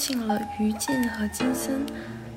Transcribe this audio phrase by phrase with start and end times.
[0.00, 1.84] 请了于静和金森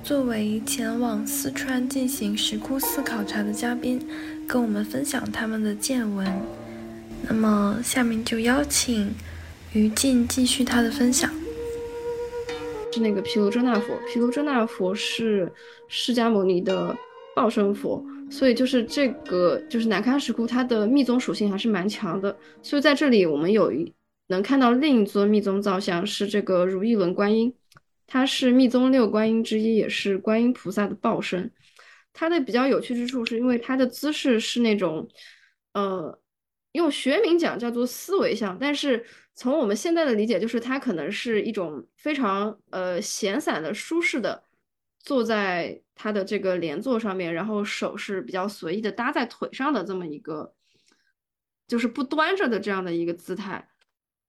[0.04, 4.06] 作为前往四川进行石窟寺考察的嘉宾，
[4.46, 6.28] 跟我们分享他们的见闻。
[7.26, 9.10] 那么下面就邀请
[9.72, 11.32] 于静继续他的分享。
[12.92, 15.50] 是那个毗卢遮那佛，毗卢遮那佛是
[15.88, 16.94] 释迦牟尼的
[17.34, 18.04] 报身佛。
[18.30, 22.36] 所以就是这个，就是南喀石窟，它的密宗属性还是蛮强的。
[22.62, 23.94] 所以在这里，我们有一
[24.28, 27.54] 能看到另一尊密宗造像，是这个如意轮观音，
[28.14, 31.52] 它是密宗六观音之一，也是观音菩萨的报身。
[32.14, 35.10] 它的比较有趣之处，是因为它的姿势是那种，
[35.74, 36.22] 呃，
[36.74, 39.04] 用学名讲叫做思维像，但是
[39.34, 44.44] 从我们现在的理解，就是它可能是一种非常呃闲散的、舒适的。
[45.00, 50.54] 坐在他的这个莲座上面，然后手是比较随意的搭在腿上的这么一个，
[51.68, 53.68] 就是不端着的这样的一个姿态，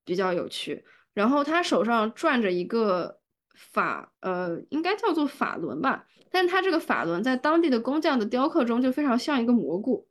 [0.06, 0.84] 比较有趣。
[1.12, 3.20] 然后他手上转着一个
[3.55, 10.06] 法，呃，应该叫做法轮吧，但它这个法轮在当地的工匠的雕刻中就非常像一个蘑菇。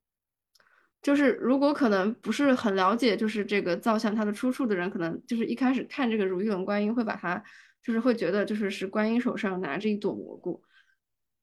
[1.02, 7.44] 就是如果可能不是很了解，就是这个造像它的出处的人，可能就是一开始看这个如意轮观音会把它。
[7.86, 10.64] 就是会觉得，就是是观音手上拿着一朵蘑菇，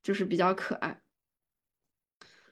[0.03, 1.03] 就是比较可爱。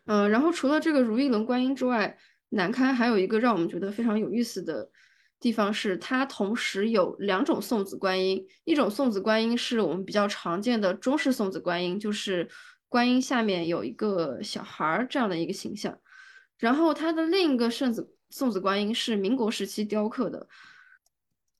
[0.05, 2.18] 嗯，然后除了这个如意轮观音之外，
[2.50, 4.90] 南开还有一个让我们觉得非常有意思的
[5.41, 8.47] 地方是，它同时有两种送子观音。
[8.64, 12.48] 一种送子观音是我们比较常见的中式送子观音，就是
[12.89, 15.98] 观音下面有一个小孩儿这样的一个形象。
[16.58, 20.48] 然后它的另一个圣子送子观音是民国时期雕刻的，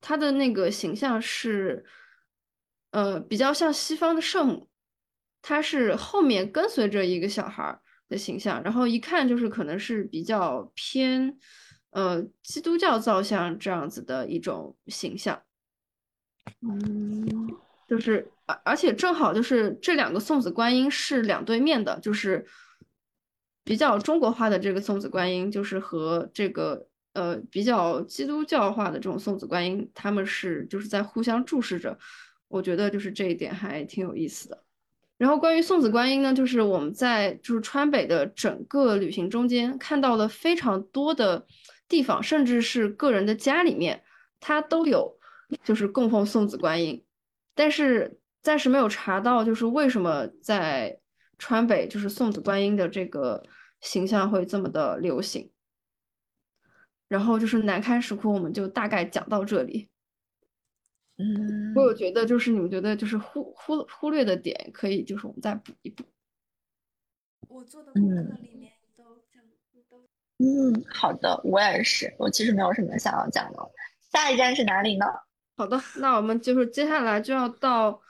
[0.01, 1.85] 它的那个形象是。
[2.91, 4.71] 呃，比较像西方的圣母，
[5.43, 11.39] 它是后面跟随着一个小孩儿的形象，然后一看就是可能是比较偏
[11.91, 15.43] 呃基督教造像这样子的一种形象。
[16.63, 17.27] 嗯，
[17.87, 22.47] 就是而而且正好就是这两个送子观音是两对面的，就是
[23.65, 31.99] 比较中国化的这个送子观音，就是和这个呃比较基督教化的这种送子观音，他们是就是在互相注视着。
[32.49, 34.65] 我觉得就是这一点还挺有意思的。
[35.19, 41.47] 然后关于送子观音呢，就是我们在就是川北的整个旅行中间看到了非常多的
[41.89, 44.05] 地方，甚至是个人的家里面，
[44.39, 45.19] 它都有
[45.65, 47.05] 就是供奉送子观音。
[47.55, 51.01] 但是暂时没有查到就是为什么在
[51.39, 53.43] 川北就是送子观音的这个
[53.81, 55.51] 形象会这么的流行。
[57.09, 59.89] 然后就是南开石窟，我们就大概讲到这里。
[61.17, 66.05] 嗯，我有觉得就是你们觉得就是忽忽忽略的点，可以就是我们再补一补。
[67.49, 68.73] 我做的功课里面。
[70.39, 73.59] 嗯，好的，我也是，我其实没有什么想要讲的。
[74.13, 75.07] 下一站是哪里呢？
[75.57, 78.01] 好的，那我们就是接下来就要到，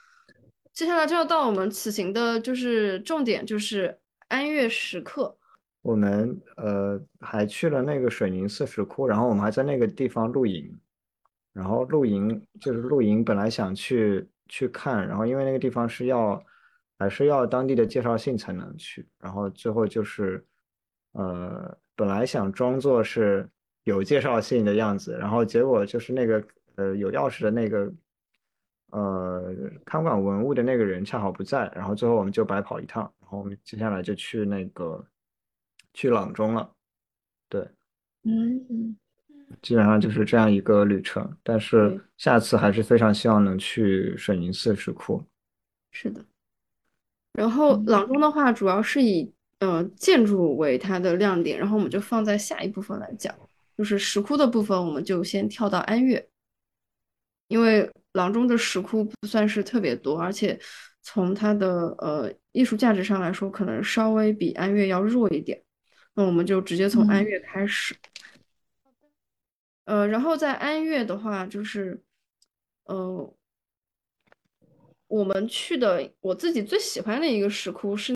[0.71, 5.35] 接下来就要到我们此行的就是重点，就是安岳石刻。
[5.81, 10.79] 我们呃还去了那个水宁寺石窟，然后我们还在那个地方露营。
[11.51, 16.41] 然后露营就是露营，本来想去去看，然后因为那个地方是要
[16.97, 20.45] 还是要当地的介绍信才能去，然后最后就是
[21.13, 23.45] 呃本来想装作是
[23.83, 26.41] 有介绍信的样子，然后结果就是那个
[26.75, 27.91] 呃有钥匙的那个
[28.91, 35.05] 呃看管文物的那个人恰好不在，然后最后我们就白跑一趟，然后我们接下来就去那个
[35.93, 36.71] 去阆中了，
[37.49, 37.67] 对，
[38.23, 38.95] 嗯。
[39.63, 45.21] 基本上就是这样一个旅程，但是下次还是非常希望能去水宁寺石窟。
[45.91, 46.23] 是的，
[47.33, 53.33] 然后阆中的话主要是以呃建筑为它的亮点，然后我们就放在下一部分来讲，
[53.77, 56.27] 就是石窟的部分，我们就先跳到安岳，
[57.47, 60.59] 因为阆中的石窟不算是特别多，而且
[61.01, 65.61] 从它的呃艺术价值上来说，可能稍微比安岳要弱一点，
[66.15, 67.95] 那我们就直接从安岳开始。
[69.85, 71.99] 呃，然后在安岳的话，就是，
[72.83, 73.33] 呃，
[75.07, 78.15] 我们去的我自己最喜欢的一个石窟是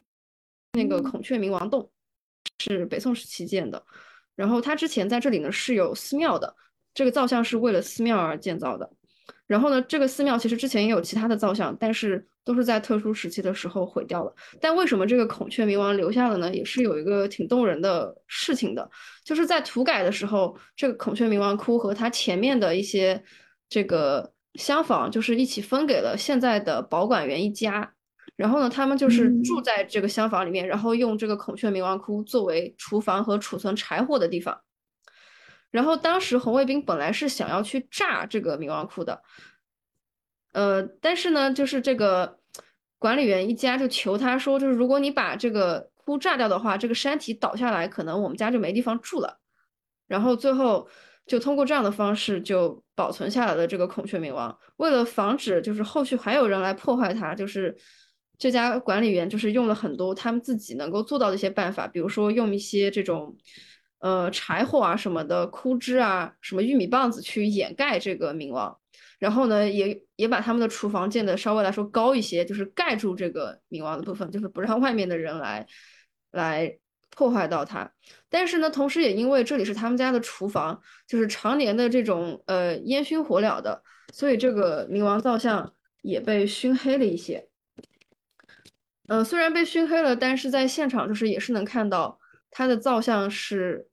[0.74, 1.90] 那个孔雀明王洞，
[2.60, 3.84] 是北宋时期建的。
[4.36, 6.56] 然后它之前在这里呢是有寺庙的，
[6.94, 8.92] 这个造像是为了寺庙而建造的。
[9.46, 14.34] 然后呢，这个寺庙其实之前也有其他的造像，但是都是在特殊时期的时候毁掉了。
[14.60, 16.52] 但为什么这个孔雀明王留下了呢？
[16.54, 18.90] 也是有一个挺动人的事情的，
[19.24, 23.24] 就是在土改的时候，这个孔雀明王窟和它前面的一些
[23.70, 27.93] 这个厢房，就是一起分给了现在的保管员一家。
[28.36, 34.60] 然后呢，他们就是住在这个厢房里面，然后用这个孔雀明王窟作为厨房和储存柴火的地方。
[35.70, 39.22] 然后当时红卫兵本来是想要去炸这个明王窟的，
[40.52, 42.40] 呃，但是呢，就是这个
[43.00, 49.40] 管理员一家就求他说，就是如果你把这个窟炸掉的话，这个山体倒下来，可能我们家就没地方住了。
[50.08, 50.88] 然后最后
[51.26, 54.56] 就通过这样的方式就保存下来了这个孔雀明王。
[54.78, 57.76] 为了防止就是后续还有人来破坏它，就是
[58.44, 63.38] 这家管理员就是用了很多他们自己能够做到的一些办法，比如说用一些这种
[64.00, 68.78] 呃柴火啊什么的枯枝啊，什么玉米棒子去掩盖这个冥王。
[69.18, 75.66] 然后呢，也也把他们的厨房建的稍微来说高一些，就是盖住这个冥王的部分，就是不让外面的人来
[76.32, 76.78] 来。
[77.16, 77.92] 破坏到它，
[78.28, 87.48] 但是呢，同时也因为这里是他们家的厨房，就是常年的这种呃烟熏火燎的，所以这个冥王造像也被熏黑了一些。
[89.08, 92.20] 呃，虽然被熏黑了，但是在现场就是也是能看到
[92.50, 93.88] 它的造像是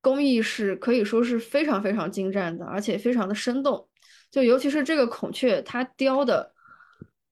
[0.00, 3.88] 工艺是可以说是非常非常精湛的，而且非常的生动。
[4.30, 6.52] 就尤其是这个孔雀，它雕的，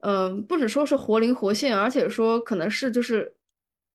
[0.00, 3.34] 嗯，不止说是活灵活现，而且说可能是就是。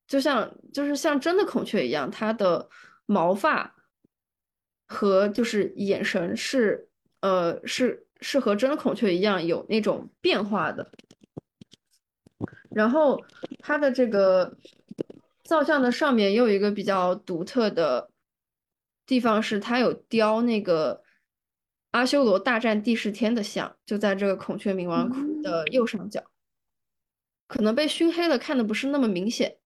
[0.08, 2.70] 就像就是像真的孔雀一样，它的
[3.06, 3.76] 毛发
[4.88, 6.88] 和就是眼神是
[7.20, 10.90] 呃是是和真的孔雀一样有那种变化的。
[12.78, 13.20] 然后
[13.60, 14.56] 它的这个
[15.44, 18.08] 造像的上面也有一个比较独特的
[19.08, 21.02] 地方，是它有雕那个
[21.90, 26.24] 阿修罗大战帝释天的像，就在这个孔雀冥王窟的右上角，
[27.48, 29.58] 可能被熏黑了，看的不是那么明显。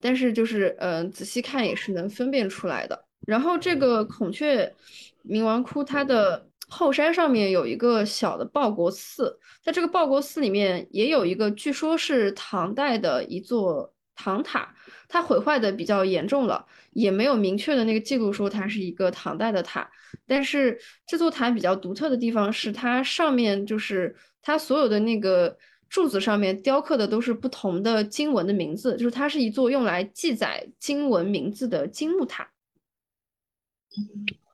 [0.00, 3.04] 但是就是，嗯，仔细看也是能分辨出来的。
[3.26, 4.74] 然后这个孔雀
[5.22, 14.74] 冥王窟，它的后山上面有一个小的报国寺，在这个报国寺里面也有一个，据说是唐代的一座唐塔，
[15.08, 19.90] 它毁坏的比较严重了，也没有明确的那个记录说它是一个唐代的塔。
[20.26, 25.56] 但是这座塔比较独特的地方是，它上面就是它所有的那个。
[25.90, 32.46] 柱子上面雕刻的都是不同的经文的名字，就是它是一座用来记载经文名字的金木塔。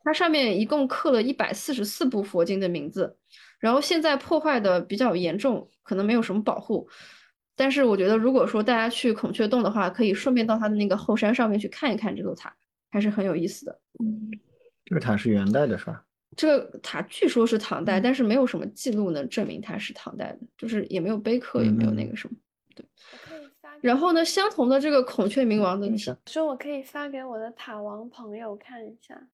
[0.05, 3.17] 它上面一共刻了一百四十四部佛经的名字，
[3.59, 6.87] 然后现在破坏的比较严重，可能没有什么保护。
[7.57, 12.55] 但是我觉得，如果说大家去孔雀洞的话，可以顺便到它的那个后山上面去看一看这座塔，
[12.91, 13.81] 还是很有意思的。
[14.03, 14.31] 嗯
[14.85, 16.05] 这个塔是元代的，是吧？
[16.37, 22.37] 这个塔据说是唐代，但是没有什么记录能证明它是唐代的，就是也没有碑刻，也没有那个什么。
[22.75, 22.85] 对。
[23.81, 25.89] 然后呢，相同的这个孔雀明王的，
[26.27, 29.27] 说我可以发给我的塔王朋友看一下。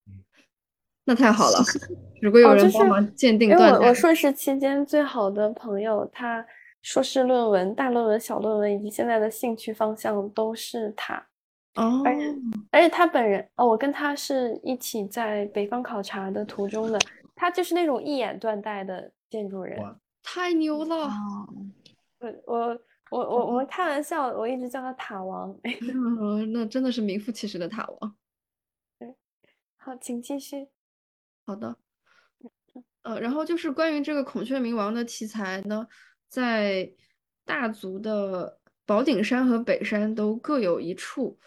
[1.04, 1.58] 那太好了，
[2.20, 3.88] 如果有人帮忙鉴定断代。
[3.88, 6.44] 我硕士期间最好的朋友，他
[6.82, 11.26] 硕士论文、大论文、小论文以及现在的兴趣方向都是塔。
[11.76, 12.34] 哦，而且
[12.72, 16.98] 而且他本人哦，我跟他是一起在北方考察的途中的，
[17.34, 19.78] 他就是那种一眼断代的建筑人，
[20.22, 21.08] 太牛了！
[22.18, 25.56] 我我我我我们开玩笑，我一直叫他塔王。
[26.52, 28.14] 那真的是名副其实的塔王。
[28.98, 29.14] 对，
[29.76, 30.68] 好，请继续。
[31.46, 31.76] 好的，
[33.02, 35.86] 呃，然后就是关于这个孔雀明王的题材呢，
[36.28, 36.92] 在
[37.44, 41.38] 大足的宝顶山和北山都各有一处。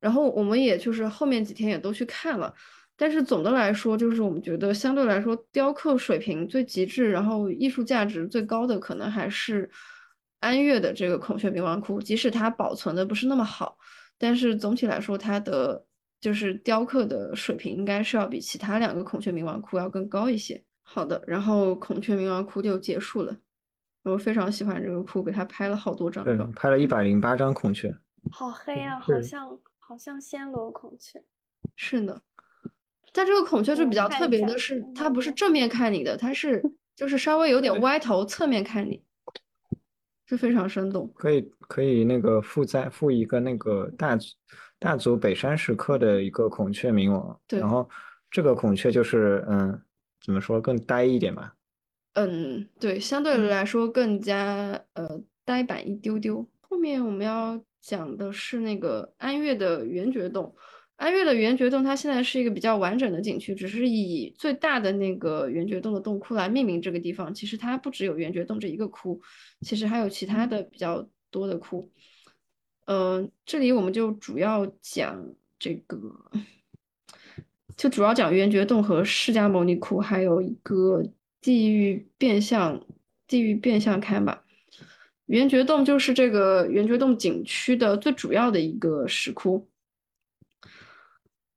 [0.00, 2.52] 然后我们也就是后面几天也都去看了，
[2.94, 9.70] 但是总的来说，就是我们觉得相对来说，雕刻水平最极致，然后艺术价值最高的，可能还是
[10.40, 12.02] 安岳的这个孔雀明王窟。
[12.02, 13.78] 即使它保存的不是那么好，
[14.18, 15.86] 但是总体来说，它的
[16.24, 20.64] 就是雕刻的水平应该是要比其他两个孔雀明王窟要更高一些。
[20.82, 23.36] 好的，然后孔雀明王窟就结束了。
[24.04, 26.24] 我非常喜欢这个窟，给他拍了好多张。
[26.24, 27.94] 对，拍了一百零八张孔雀。
[28.30, 29.60] 好黑啊，好像。
[29.86, 31.22] 好像暹罗孔雀，
[31.76, 32.22] 是的，
[33.12, 36.62] 但这个孔雀就比较特别的是，它不是正面看你的，它是
[36.96, 39.02] 就是稍微有点歪头侧面看你，
[40.26, 41.12] 就非常生动。
[41.14, 44.18] 可以可以那个附在附一个那个大
[44.84, 47.88] 大足北山石刻的一个孔雀冥王，对，然后
[48.30, 49.80] 这个孔雀就是嗯，
[50.22, 51.54] 怎么说更呆一点吧？
[52.12, 56.46] 嗯，对，相对来说更加呃呆板一丢丢。
[56.60, 57.58] 后面我们要。
[57.86, 60.54] 讲的是那个安岳的圆觉洞，
[60.96, 67.34] 安岳的圆觉洞，它现在是一个比较完整的景区，只是以最大的那个圆觉洞的洞窟来命名这个地方。
[67.34, 69.20] 其实它不只有圆觉洞这一个窟，
[69.60, 71.92] 其实还有其他的比较多的窟。
[71.92, 72.00] 嗯，
[72.86, 75.98] 嗯这里我们就主要讲这个，
[77.76, 81.02] 就主要讲圆觉洞和释迦牟尼窟，还有一个
[81.40, 82.84] 地狱变相
[83.26, 84.44] 地狱变相龛吧。
[85.26, 89.66] 圆觉洞就是这个圆觉洞景区的最主要的一个石窟。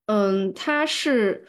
[0.05, 1.45] 嗯，它是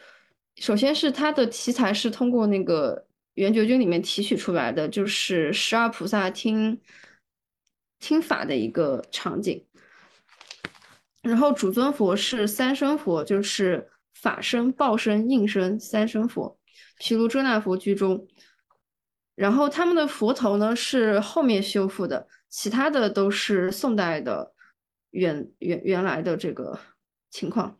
[0.57, 6.81] 首先是它的题材是通过那个圆觉经里面提取出来的，就是十二菩萨听
[7.99, 9.65] 听法的一个场景。
[11.29, 16.57] 然后主尊佛是三身佛，就是法身、报身、应身三身佛，
[16.97, 18.27] 毗卢遮那佛居中。
[19.35, 24.51] 然后他们的佛头呢是后面修复的，其他的都是宋代的
[25.11, 26.77] 原原原来的这个
[27.29, 27.77] 情况。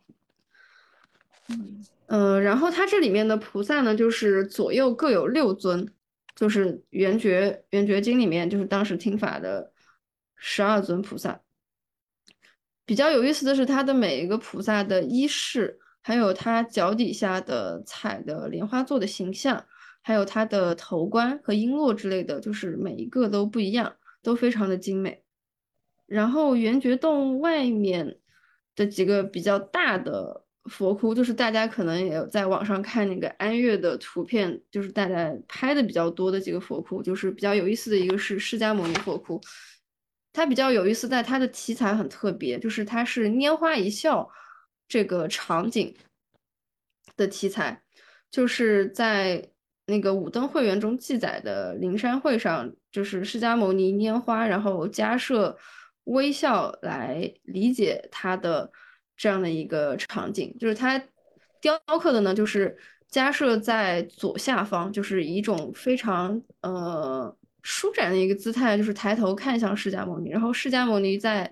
[1.49, 5.91] 嗯呃，然后它这里面的菩萨呢，就是左右各有六尊，
[6.35, 9.71] 就是圆觉圆觉经里面就是当时听法的
[10.35, 11.41] 十二尊菩萨。
[12.89, 19.63] 比较有意思的是，它的每一个菩萨的衣饰，还有它脚底下的踩的莲花座的形象，
[20.01, 23.93] 还有它的头冠和璎珞之类的，就是每一个都不一样，
[24.23, 25.21] 都非常的精美。
[26.07, 28.17] 然后圆觉洞外面
[28.75, 39.39] 的几个比较大的佛窟，就是大家可能也有在网上看那个安岳的图片，就是大家拍的比较多的几个佛窟，就是比较有意思的一个是释迦牟尼佛窟。
[40.39, 44.25] 它比较有意思，在它的题材很特别，就是它是拈花一笑
[44.87, 45.93] 这个场景
[47.17, 47.83] 的题材，
[48.31, 49.45] 就是在
[49.87, 55.57] 那个五灯会员中记载的灵山会上，就是释迦牟尼拈花，然后加设
[56.05, 58.71] 微笑来理解它的
[59.17, 60.97] 这样的一个场景，就是它
[61.59, 62.77] 雕刻的呢，就是
[63.09, 67.35] 加设在左下方，就是一种非常呃。
[67.61, 71.51] 舒展的一个姿态，就是抬头看向释迦牟尼，然后释迦牟尼在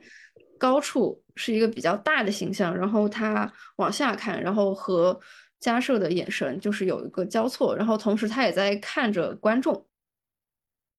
[0.57, 5.19] 高处是一个比较大的形象，然后他往下看，然后和
[5.61, 9.85] 迦摄的眼神就是有一个交错，然后同时他也在看着观众。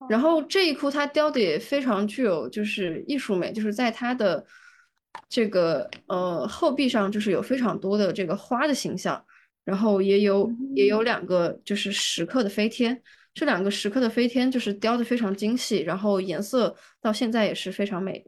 [0.09, 4.47] 然后这一窟他雕的也非常具有就是艺术美，就是在他的
[5.29, 9.25] 这个呃后壁上就是有非常多的这个花的形象，
[9.65, 13.03] 然后也有也有两个就是石刻的飞天。
[13.35, 18.26] 这两个石刻的飞天就是雕的非常精细，然后颜色到现在也是非常美。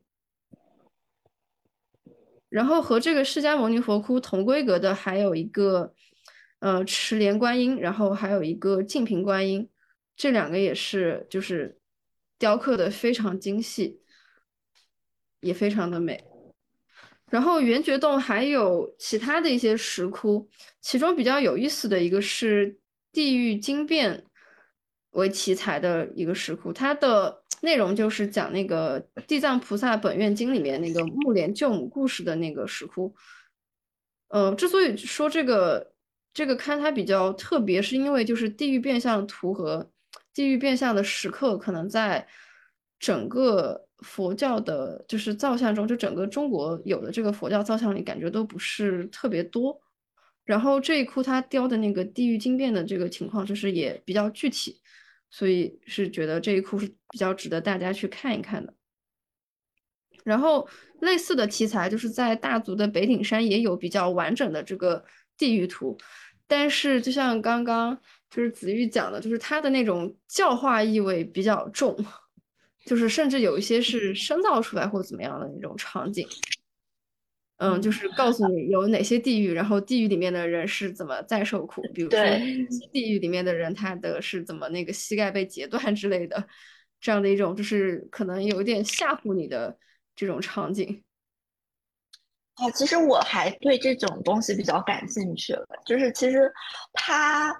[2.48, 5.94] 然后和这个释迦牟尼佛窟同规格的还有一个，
[6.58, 9.68] 呃，持莲观音，然后还有一个净瓶观音，
[10.16, 11.78] 这两个也是就是
[12.38, 14.00] 雕刻的非常精细，
[15.40, 16.24] 也非常的美。
[17.30, 20.48] 然后圆觉洞还有其他的一些石窟，
[20.80, 22.78] 其中比较有意思的一个是
[23.12, 24.24] 地狱经变。
[25.12, 33.14] 为题材的一个石窟，它的内容就是讲那个《地藏菩萨本愿经》里面那个木莲救母故事的那个石窟。
[34.28, 35.92] 呃，之所以说这个
[36.32, 39.90] 这个龛它比较特别，是因为就是地狱变相图和
[40.32, 42.26] 地狱变相的石刻，可能在
[42.98, 49.80] 整个佛教的，就是造像中，就整个中国有的这个佛教造像里，感觉都不是特别多。
[50.44, 54.79] 然后这一窟它雕的那个地狱经变的这个情况，就是也比较具体。
[55.30, 58.74] 所以是觉得这一窟是比较值得大家去看一看的。
[60.22, 60.68] 然后
[61.00, 65.02] 类似的题材就是在大足的北顶山也有比较完整的这个
[65.38, 65.96] 地狱图，
[66.46, 71.96] 但是就像刚刚就是子玉讲的，就是它的那种教化意味比较重，
[72.84, 76.28] 就是甚至有一些是深造出来或怎么样的那种场景。
[77.62, 81.82] 嗯，就是告诉你有哪些地狱，然后地狱里面的人是怎么在受苦。
[81.92, 82.18] 比如说，
[82.90, 86.42] 地狱里面的人他的是怎么那个膝盖被截断之类的，
[87.02, 89.76] 这样的一种就是可能有点吓唬你的
[90.16, 91.02] 这种场景。
[92.54, 96.50] 啊，其实我还对这种东西比较感兴趣了，就是其实
[96.94, 97.54] 它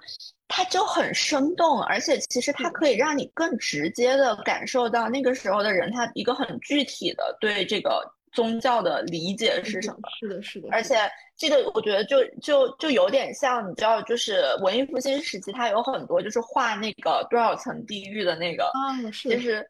[0.49, 8.01] 它就很生动，而且其实它可以让你更直接的感受到那个时候的人他一个很具体的对这个。
[8.33, 9.99] 宗教的理解是什么？
[10.19, 10.69] 是的，是的。
[10.71, 10.97] 而且
[11.37, 19.69] 这个我觉得就就就有点像，你知道，就是文艺复兴时期，它有很多就是画那个多少层地狱的那个嗯，是，就是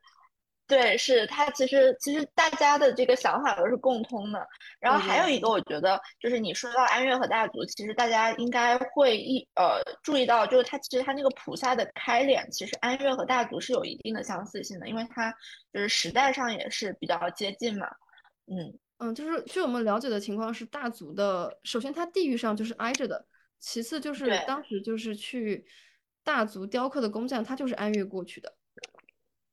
[0.66, 4.46] 对，是它其实其实大家的这个想法都是共通的。
[4.78, 15.34] 然后还有一个，我觉得就是你说到安岳和大足，其实大家应该会一呃注意到，就是它其实它那个菩萨的开脸，其实安岳和大足是有一定的相似性的，因为它
[15.72, 17.88] 就是时代上也是比较接近嘛。
[18.50, 23.24] 嗯嗯，就是据我们了解的情况是，大足的首先它地域上就是挨着的，
[23.58, 25.64] 其次就是当时就是去
[26.22, 28.54] 大足雕刻的工匠，他就是安岳过去的，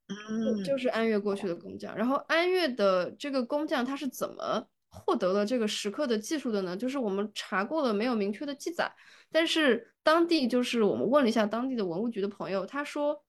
[0.07, 1.95] 嗯，就是安岳过去的工匠。
[1.95, 6.75] 然后安岳的这个工匠他是怎么获得了这个石刻的技术的呢？
[6.75, 8.91] 就是我们查过了，没有明确的记载，
[9.31, 13.23] 但是当地就是我们问了一下当地的文物局的朋友，他说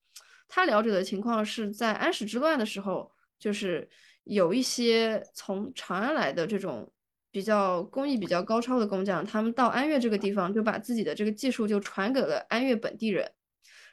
[0.49, 3.13] 他了解的情况是在安史之乱的时候。
[3.41, 3.89] 就是
[4.29, 6.93] 有一些从长安来的这种
[7.31, 13.31] 比较工艺比较高超的工匠，他们到安岳这个地方就把自己的这个技术就传给了安岳本地人，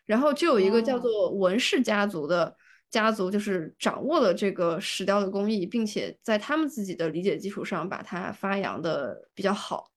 [0.05, 2.55] 然后就有一个叫做文氏家族的
[2.89, 9.89] 家族，就是掌握了这个石雕的工艺，并且在他们自己的理解基础上把它发扬的比较好。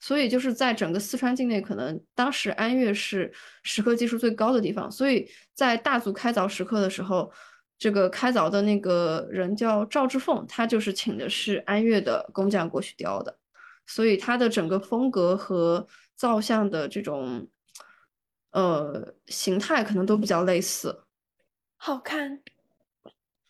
[0.00, 3.32] 所以就是在整个四川境内，可能当时安岳是
[3.62, 4.90] 石刻技术最高的地方。
[4.90, 7.32] 所以在大足开凿石刻的时候，
[7.84, 13.36] 这个开凿的那个人叫赵志凤，他就是请的是安岳的工匠过去雕的。
[13.84, 15.86] 所以他的整个风格和
[16.16, 17.46] 造像的这种
[18.52, 21.04] 呃形态可能都比较类似，
[21.76, 22.40] 好看。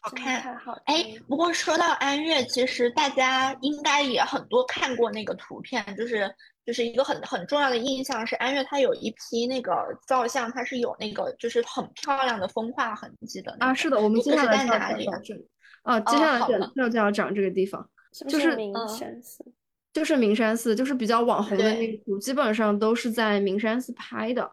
[0.05, 6.31] 好看，好哎，不过说到安岳，其实大家应该也很多看过那个图片，就是
[6.67, 9.73] 就是一个很很重要的印象是安岳，它有一批那个
[10.07, 13.73] 造像，它是有那个就是很漂亮的风化痕迹的啊。
[13.73, 15.09] 是的，我们接下来在哪里？
[15.85, 17.89] 啊，接下来就就要讲这个地方，
[18.29, 19.43] 就是名山寺，
[19.91, 24.53] 就是名山寺，就是比较网红的那个图，基本上都是在名山寺拍的。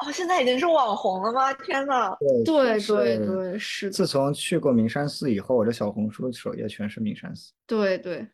[0.00, 1.52] 哦，现在已经是网红了吗？
[1.54, 2.16] 天呐！
[2.44, 3.90] 对对对，是。
[3.90, 7.52] 自从去过名山寺以后，我的小红书首页全是名山寺。
[7.66, 8.24] 对对，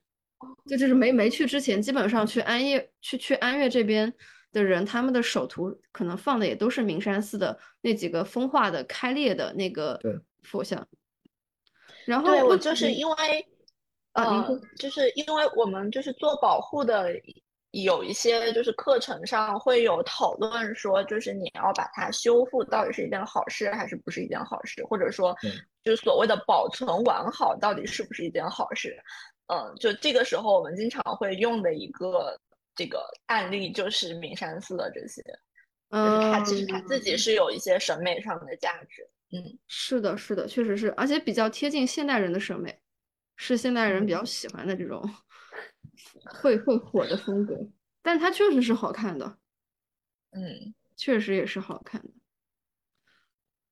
[0.69, 4.13] 就就是没没去之前，基本上去安岳去去安岳这边
[4.53, 9.99] 的人，他们的首图可能放的也都是名山寺的那几个风化的开裂的那个
[10.43, 10.87] 佛像。
[12.05, 13.47] 然后我就是因为，
[14.13, 17.09] 呃，就是因为我们就是做保护的。
[17.83, 24.85] 有一些就是课程上会有讨论说，就是你要把它修复，到底是一件好事还是不是一件好事？
[24.85, 25.35] 或者说，
[25.83, 28.97] 就是所谓的保存完好，到底是不是一件好事？
[29.49, 32.39] 嗯，就这个时候我们经常会用的一个
[32.77, 35.23] 这个案例就是名山寺的这些，
[35.91, 39.09] 就是它其实它自己是有一些审美上的价值。
[39.33, 42.79] 嗯，是的，是的，确实是，而且比较贴近现代人的审美，
[43.37, 45.03] 是现代人比较喜欢的这种。
[46.41, 47.55] 会会火的风格，
[48.05, 49.39] 但它确实是好看的，
[50.31, 52.09] 嗯，确实也是好看的。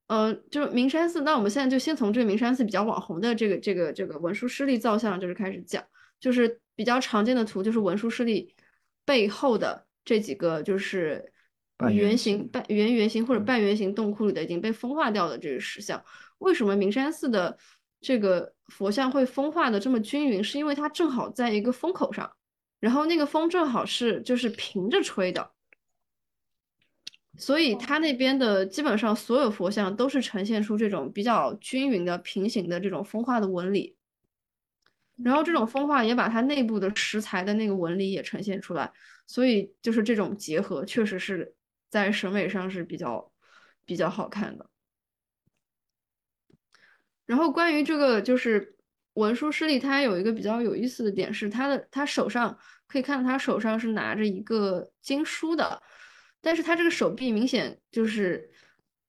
[0.07, 5.85] 呃，就是名山寺，那我们现在就先从这个名山寺比较网红的这个这个这个文殊师利造像就是开始讲，
[6.19, 8.53] 就是比较常见的图就是文殊师利
[9.05, 11.33] 背后的这几个就是
[11.93, 16.03] 圆形半圆圆形或者半圆形洞窟里的已经被风化掉的这个石像，
[16.39, 17.57] 为什么明山寺的？
[18.05, 22.29] 这个佛像会风化的这么均匀，是因为它正好在一个风口上，
[22.83, 25.53] 然后那个风正好是就是平着吹的，
[27.39, 33.97] 所以它那边的基本上所有佛像都是呈现出这种比较均匀的平行的这种风化的纹理，
[35.23, 38.93] 然后这种风化也把它内部的石材的那个纹理也呈现出来，
[39.29, 41.55] 所以就是这种结合确实是
[41.89, 43.33] 在审美上是比较
[43.85, 44.69] 比较好看的。
[47.27, 48.77] 然后关于这个就是
[49.15, 55.83] 文殊师利，他有一个比较有意思的点是，他的他手上可以看到他手上是拿着一个经书的，
[56.41, 58.51] 但是他这个手臂明显就是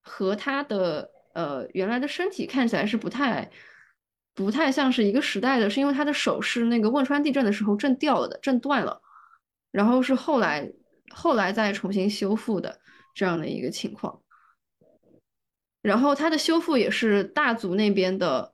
[0.01, 3.49] 和他的呃原来的身体看起来是不太
[4.35, 9.01] 不太像是一个时代的，是因为他的手是那个汶川地震的时候震掉了的，震断了，
[9.71, 10.71] 然后是后来
[11.09, 12.79] 后来再重新修复的
[13.13, 14.19] 这样的一个情况。
[15.81, 18.52] 然后他的修复也是大族那边的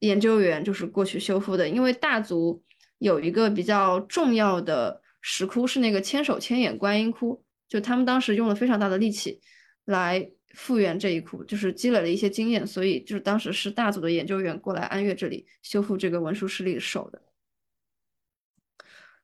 [0.00, 2.62] 研究员就是过去修复的，因为大族
[2.98, 9.40] 有一个比较重要的石窟是那个千手千眼观音窟，就他们当时用了非常大的力气
[9.84, 17.22] 来复原这一窟，就是积累了一些经验，所以就是当时是大族的研究员过来安岳这里修复这个文殊师利的手的。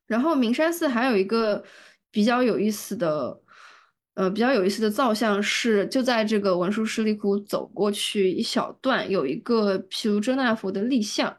[0.05, 1.63] 然后明山寺还有一个
[2.11, 3.41] 比较有意思的。
[4.15, 11.37] 呃，比较有意思的造像是，就在这个文殊师利窟走过去一小段，有一个毗卢遮那佛的立像。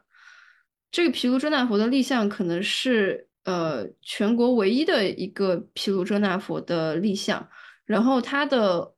[0.91, 7.49] 这个毗卢遮那佛的立像可能是呃全国唯一的一个毗卢遮那佛的立像。
[7.87, 8.95] 然后它的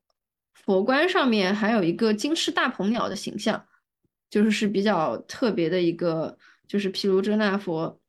[0.54, 3.64] 佛冠上面还有一个金翅大鹏鸟的形象，
[4.28, 6.36] 就是是比较特别的一个，
[6.66, 8.00] 就是毗卢遮那佛，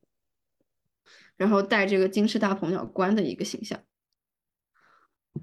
[1.37, 3.79] 然后带这个金翅大鹏鸟冠的一个形象。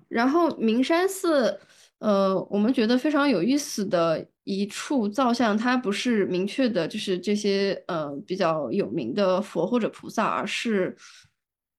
[0.08, 1.58] 然后明山寺，
[1.98, 10.96] 呃，我们觉得非常有意思的一处造像，它不是明确的，就是这些呃比较有名的佛或者菩萨，而是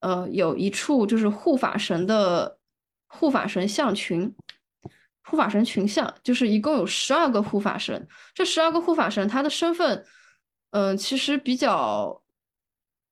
[0.02, 2.58] 呃有一处就是护法神的
[3.08, 4.34] 护法神像群，
[5.24, 8.08] 护法神群像，就是一共有十二个护法神。
[8.34, 10.06] 这十二个护法神，他的身份，
[10.72, 12.22] 嗯，其实比较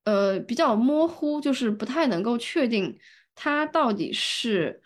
[0.03, 2.97] 呃比较模糊，就是不太能够确定
[3.35, 4.81] 他到底是。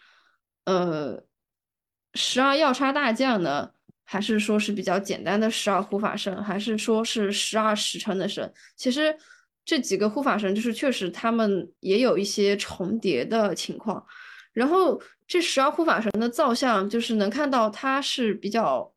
[0.66, 1.24] 呃，
[2.14, 3.72] 十二要叉大将呢，
[4.04, 8.54] 还是说是比较简单的十二护法神，还是说是十二时辰的神？
[8.76, 9.18] 其实
[9.66, 14.06] 这几个护法神就是确实他们也有一些重叠的情况。
[14.54, 18.94] 然后这十二护法神的造像，就是能看到它是比较，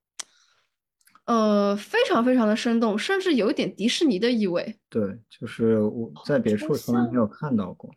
[1.24, 4.78] 呃，非常非常的生动，甚至有一点迪士尼的意味。
[4.90, 7.90] 对，就是我在别处从来没有看到过。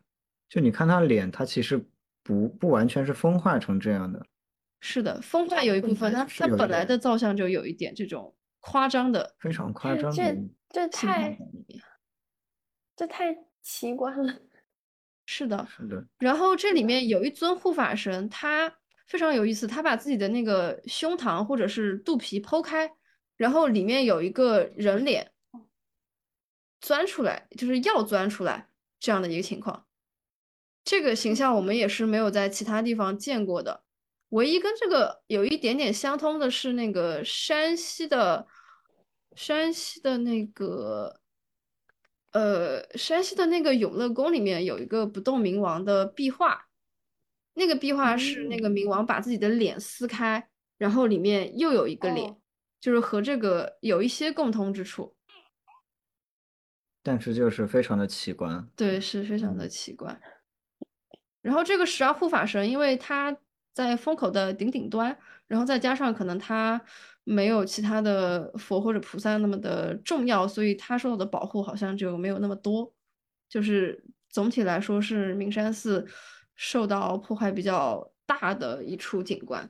[0.48, 1.84] 就你看他脸，他其实
[2.22, 4.24] 不不完全是风化成这样的。
[4.80, 10.12] 是的，风化有一部分，他他本来的造像就有一点这种夸张的，非常夸张。
[10.12, 10.36] 这
[10.68, 11.38] 这太
[12.94, 14.34] 这太奇怪了。
[15.28, 16.06] 是的，是的。
[16.20, 18.72] 然后这里面有一尊护法神，他
[19.08, 22.88] 非常有意思，他把自己的那个胸膛或者是肚皮剖开，
[23.36, 25.32] 然后里面有一个人脸
[26.80, 28.68] 钻出来，就是要钻出来
[29.00, 29.84] 这样的一个情况。
[30.86, 33.82] 这个形象我们也是没有在其他地方见过的，
[34.30, 38.46] 唯一跟这个有一点点相通的是那个山西的
[39.34, 41.20] 山西的那个。
[42.32, 46.66] 呃，山西的那个永乐宫里面有一个不动明王的壁画，
[47.54, 50.46] 那个壁画是那个明王把自己的脸撕开，
[50.76, 52.36] 然后里面又有一个脸，
[52.78, 55.16] 就是和这个有一些共通之处，
[57.02, 60.20] 但是就是非常的奇观，对，是非常的奇观。
[61.46, 63.36] 然后这个十二护法神，因为他
[63.72, 66.80] 在风口的顶顶端，然后再加上可能他。
[67.28, 72.94] 没有其他的佛或者菩萨那么的重要，所以他受到的保护好像就没有那么多。
[73.48, 76.06] 就是总体来说是明山寺
[76.54, 79.68] 受到破坏比较大的一处景观，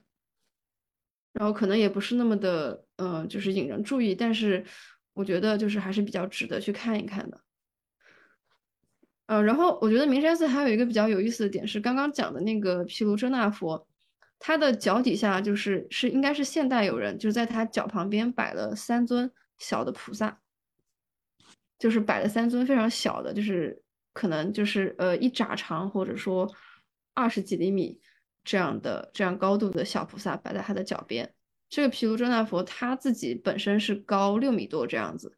[1.33, 4.15] 然后可能也不是那么的，嗯，就是引人注意。
[4.15, 4.62] 但是
[5.15, 7.41] 我觉得就是还是比较值得去看一看的。
[9.27, 13.87] 呃，然后我觉得明山寺还有一个比较有意思的点是刚刚讲的那个毗卢遮那佛。
[14.39, 20.39] 他的脚底下就是是应该是现代有人，就是在他脚旁边摆了三尊小的菩萨，
[21.79, 26.53] 就是摆了三尊非常小的，就是可能就是呃一拃长或者说
[27.15, 27.99] 二十几厘米
[28.45, 31.33] 这样的这样高度的小菩萨摆在他的脚边。
[31.71, 35.35] 这个毗卢遮那佛他自己本身是高六米多这样子，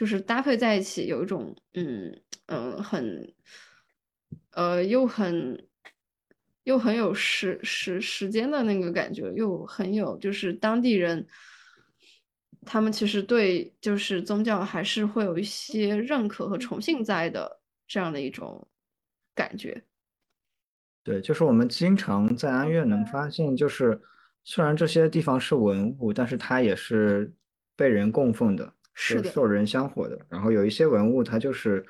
[0.00, 3.34] 就是搭配在一起有一种嗯嗯很
[4.52, 5.68] 呃又很。
[6.64, 11.26] 又很有时时时间的那个感觉，又很有就是当地人，
[12.66, 18.68] 他们其实对就是宗教还是会有一些认可和崇信在的这样的一种
[19.34, 19.82] 感觉。
[21.02, 23.98] 对，就是我们经常在安岳能发现，就是
[24.44, 27.32] 虽然这些地方是文物，但是它也是
[27.74, 30.18] 被人供奉的，是受人香火的。
[30.28, 31.84] 然后有一些文物，它就是。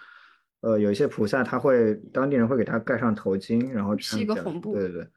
[0.63, 5.09] 呃，有一些菩萨他会，当地人会给他盖上头巾，然后披一个红布，对对对，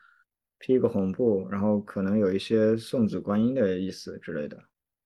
[0.58, 4.58] 披一个红布，然后可能有一些送子观音的意思之类的。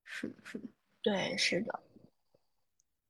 [0.04, 0.68] 是的，是的，
[1.02, 1.80] 对，是的。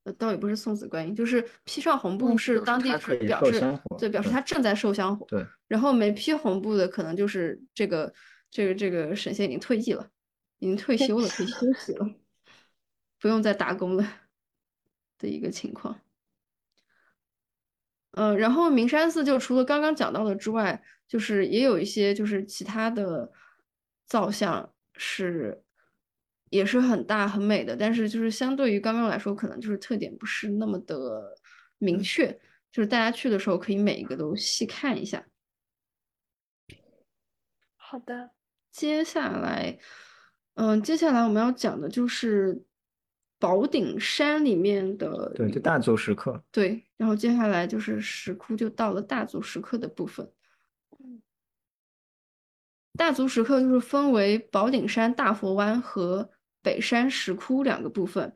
[0.05, 5.25] 呃，倒也不是送子观音，就是披上红布是当地是表示，对，表示他正在受香火。
[5.27, 5.45] 对。
[5.67, 8.13] 然后没披红布的，可能就是这个
[8.49, 10.07] 这个这个神仙已经退役了，
[10.59, 12.09] 已经退休了，可以休息了，
[13.19, 14.07] 不用再打工了
[15.17, 15.99] 的一个情况。
[18.11, 23.31] 嗯，然后明山寺就除了刚刚讲到的之外，就是也有一些就是其他的
[24.07, 25.63] 造像是
[26.49, 31.35] 也是很大很美的，但是就是相对于刚刚来说，可能就是特点不是那么的
[31.77, 32.31] 明确，
[32.71, 35.27] 就是大家去的时候可以每一个都细看一下。
[37.75, 38.31] 好的，
[38.71, 39.77] 接下来，
[40.55, 42.63] 嗯，接下来我们要讲的就是。
[43.39, 46.43] 宝顶山里面的对，就大足石刻。
[46.51, 50.27] 对，然后接下来就是石窟，就到了大足石刻的部分。
[52.97, 56.31] 大足石刻就是分为宝顶山大佛湾和
[56.63, 58.33] 北山石窟两个部分。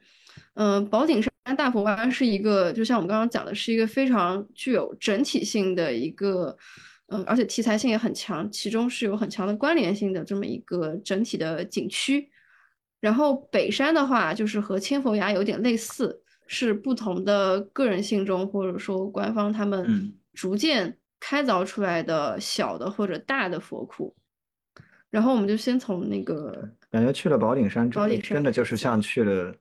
[0.53, 6.55] 嗯，宝顶山大佛湾是一个，就像我们刚刚讲的，是一个非常具有整体性的一个，
[7.07, 12.30] 嗯，而且题材性也很强，其中是有很强的关联性的这么一个整体的景区。
[13.01, 24.15] 然后北山的话，就是和千佛崖有点类似，是不同的个人信中或者说官方他们逐渐开凿出来的小的或者大的佛窟。
[25.09, 29.53] 然后我们就先从那个感觉去了宝顶山，之后真的就是像去了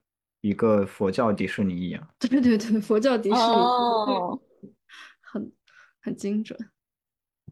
[0.42, 2.08] 一个佛教迪士尼一样。
[2.18, 4.38] 对对对，佛教迪士尼，哦，
[5.22, 5.50] 很
[6.02, 6.56] 很精准。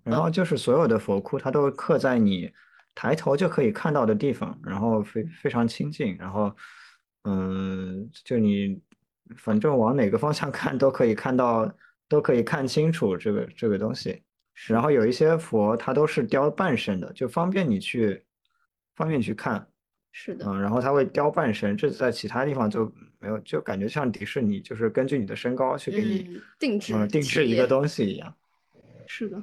[0.04, 2.52] 然后就是所有的佛窟，它都会刻在你。
[3.00, 6.52] 抬头就可以看到的地方，然后非非常清近，然后，
[7.22, 8.76] 嗯，就你
[9.36, 11.72] 反正往哪个方向看都可以看到，
[12.08, 14.20] 都可以看清楚这个这个东西。
[14.66, 18.20] 然后有一些佛它都是雕半身的，就方便你去
[18.96, 19.64] 方便去看。
[20.10, 28.34] 是的，嗯，然后它会雕半身，这在其他地方就没有，就感觉像迪士尼，就是根据你的身高去给你嗯，定制嗯定制一个东西一样。
[29.06, 29.40] 是的，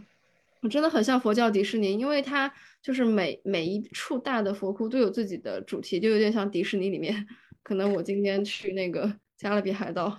[0.60, 2.54] 我真的很像佛教迪士尼，因为它
[2.86, 7.26] 就是每每一处大的佛窟都有自己的主题，就有点像迪士尼里面，
[7.64, 10.16] 可能我今天去那个加勒比海盗，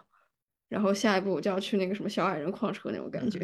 [0.68, 3.38] 然后下一步我就要去那个什么小矮人矿车那种感觉。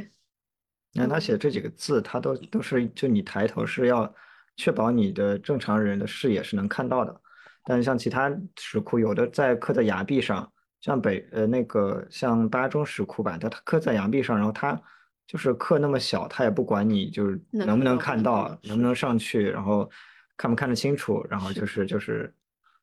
[0.90, 4.12] 你看他写这几个字，他都都是就你抬头是要
[4.56, 7.20] 确保你的正常人的视野是能看到的，
[7.62, 14.82] 但是像其他石窟，有的在刻在崖壁上，像北呃那个像巴中石窟吧，它它刻在崖壁上，然后它
[15.32, 19.88] 就是刻那么小，他也不管你就是能能不能看看到能不能上去，然后
[20.36, 22.30] 看不看得清楚，然后就是就是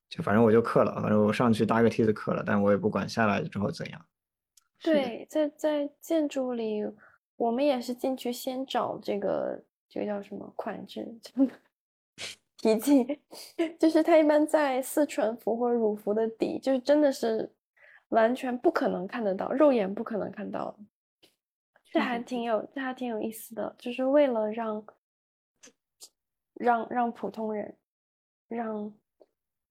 [0.10, 4.02] 就反正我就刻了，反正我上去搭个梯子刻了，但我也不管下来之后怎样。
[4.82, 6.84] 对，在在建筑里，
[7.36, 11.08] 我们也是进去先找这个这个叫什么款制，
[12.58, 13.20] 题记，
[13.78, 17.48] 就是它一般在四唇符或者乳服的底，就是真的是
[18.08, 20.80] 完全不可能看得到，肉眼不可能看到的。
[21.92, 24.86] 这还挺有，这还挺有意思的，就是为了让
[26.54, 27.78] 让让普通人，
[28.48, 28.94] 让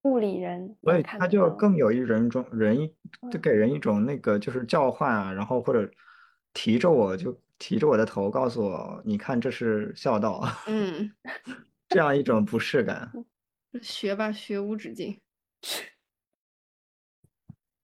[0.02, 2.86] 物理人所能以它就更有一人种人一，
[3.30, 5.90] 就嗯给人一种那个就是叫唤啊，然后或者
[6.52, 11.12] 提着我就提着我的头告诉我，你看这是孝道，嗯，
[11.88, 13.10] 这样一种不适感。
[13.82, 15.20] 学吧，学无止境。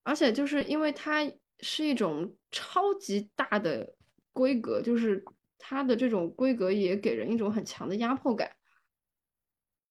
[0.05, 1.21] 而且就是因为它
[1.61, 3.95] 是一种超级大的
[4.35, 5.25] 规格，就是
[5.59, 8.51] 它的这种规格也给人一种很强的压迫感。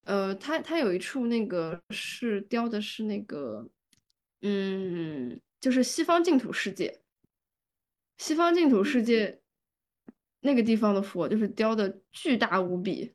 [0.03, 3.67] 呃，它它有一处那个是雕的是那个，
[4.41, 7.01] 嗯，就是西方净土世界。
[8.17, 9.41] 西方净土世界
[10.41, 13.13] 那个地方的佛就是雕的巨大无比，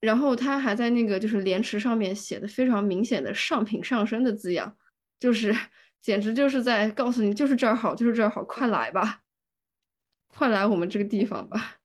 [0.00, 4.76] 然后他还在那个就是莲池上面写的非常明显的上品上身的字样，
[5.18, 5.52] 就是
[6.00, 9.21] 简直就是在告诉你，就是这儿好，就是这儿好，快来吧，
[10.34, 11.76] 快来我们这个地方吧，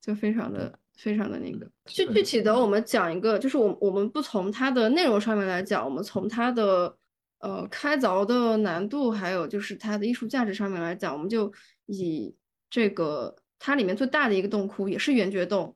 [0.00, 1.68] 就非常的非常的那个。
[1.86, 6.96] 具具体的，我们讲一个，就是我我们不从它的内容上面来讲，我们从它的
[7.38, 11.52] 呃开凿的难度，还有就是它的艺术价值上面来讲，我们就
[11.86, 12.36] 以
[12.68, 15.74] 这个它里面最大的一个洞窟，也是圆觉洞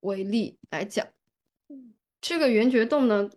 [0.00, 1.06] 为例来讲。
[2.20, 3.30] 这个圆觉洞呢，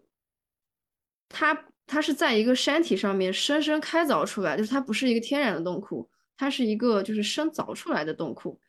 [1.29, 8.59] 它它是在一个山体上面深深开凿出来，就是它不是一个天然的洞窟，它是一个就是深凿出来的洞窟。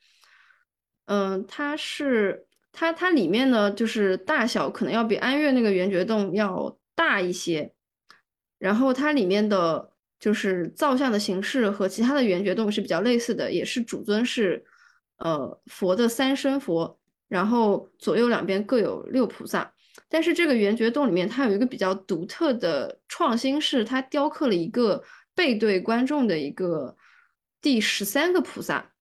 [1.04, 7.72] 嗯，它是它它里面呢，就是大小可能要比安岳那个圆觉洞要大一些，
[8.58, 14.64] 然后它里面的就是造像的形式和其他的圆觉洞是比较类似的，也是主尊是
[15.18, 19.72] 呃佛的三身佛，然后左右两边各有六菩萨。
[20.08, 25.02] 但是这个圆觉洞里面，它有一个比较独特的创新，是它雕刻了一个
[25.34, 26.96] 背对观众的一个
[27.60, 28.92] 第十三个菩萨。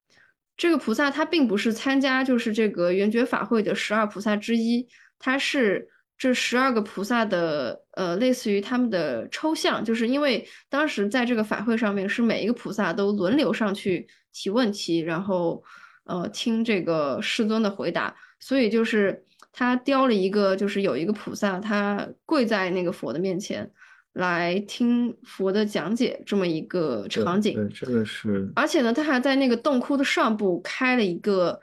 [0.56, 4.88] 这个菩萨他并不是参加就是这个圆觉法会的十二菩萨之一，
[5.20, 15.64] 他是这十二个菩萨的呃类似于他们的抽象，就是因为当时在这个法会上面是每一个菩萨都轮流上去提问题，然后
[16.06, 23.72] 呃听这个世尊的回答，所以就是他雕了一个就是有一个菩萨他跪在那个佛的面前。
[24.18, 31.60] 来听佛的讲解这么一个场景，对，这个是而且呢，他还在那个洞窟的上部开了一个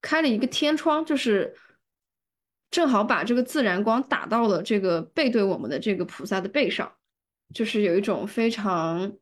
[0.00, 1.52] 开了一个天窗，就是
[2.70, 6.90] 正好把这个自然光打到了这个背对我们的这个菩萨的背上，
[7.52, 9.12] 就是有一种非常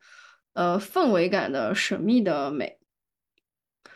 [0.53, 2.79] 呃氛围感的神秘的美。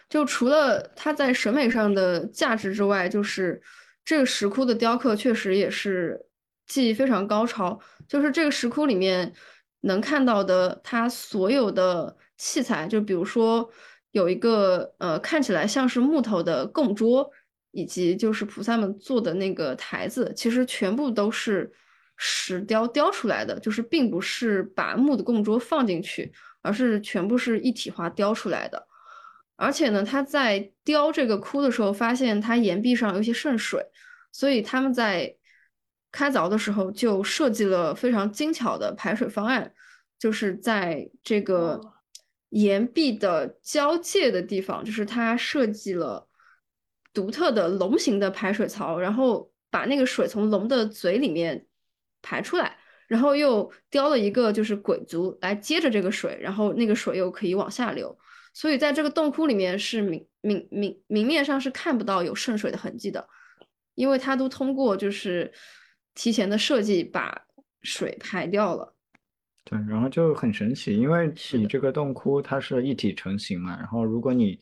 [0.08, 3.62] 就除了它在审美上的价值之外，就是
[4.04, 6.20] 这个石窟的雕刻确实也是
[6.66, 7.78] 技艺非常高超。
[8.12, 9.32] 就是这个石窟里面
[9.80, 13.66] 能看到的，它所有的器材，就比如说
[14.10, 17.30] 有一个呃看起来像是木头的供桌，
[17.70, 21.72] 以及就是菩萨们坐的那个台子，其实全部都是
[22.18, 28.86] 石雕雕出来的，就是并不是把木的供桌放进去，而是全部是一体化雕出来的。
[29.56, 33.82] 而且呢，他在雕这个窟的时候，发现它岩壁上有一些渗水，
[34.30, 35.34] 所以他们在
[36.12, 39.72] 开凿的时候就设计了非常精巧的排水方案，
[40.18, 41.80] 就是在这个
[42.50, 46.28] 岩壁的交界的地方，就是它设计了
[47.14, 51.66] 独特的龙形的排水槽，然后把那个水从龙的嘴里面
[52.20, 52.76] 排出来，
[53.08, 58.16] 然后又雕了一个就是鬼足来接着这个水，然后那个水又可以往下流。
[58.54, 63.26] 所以在这个洞窟里面是明明明明面上是看不到有渗水的痕迹的，
[63.94, 65.50] 因为它都通过就是
[66.14, 67.46] 提前的设计把
[67.82, 68.94] 水排掉了。
[69.64, 74.58] 对，然后就很神奇，因为你这个洞窟它是一体成型嘛，然后如果你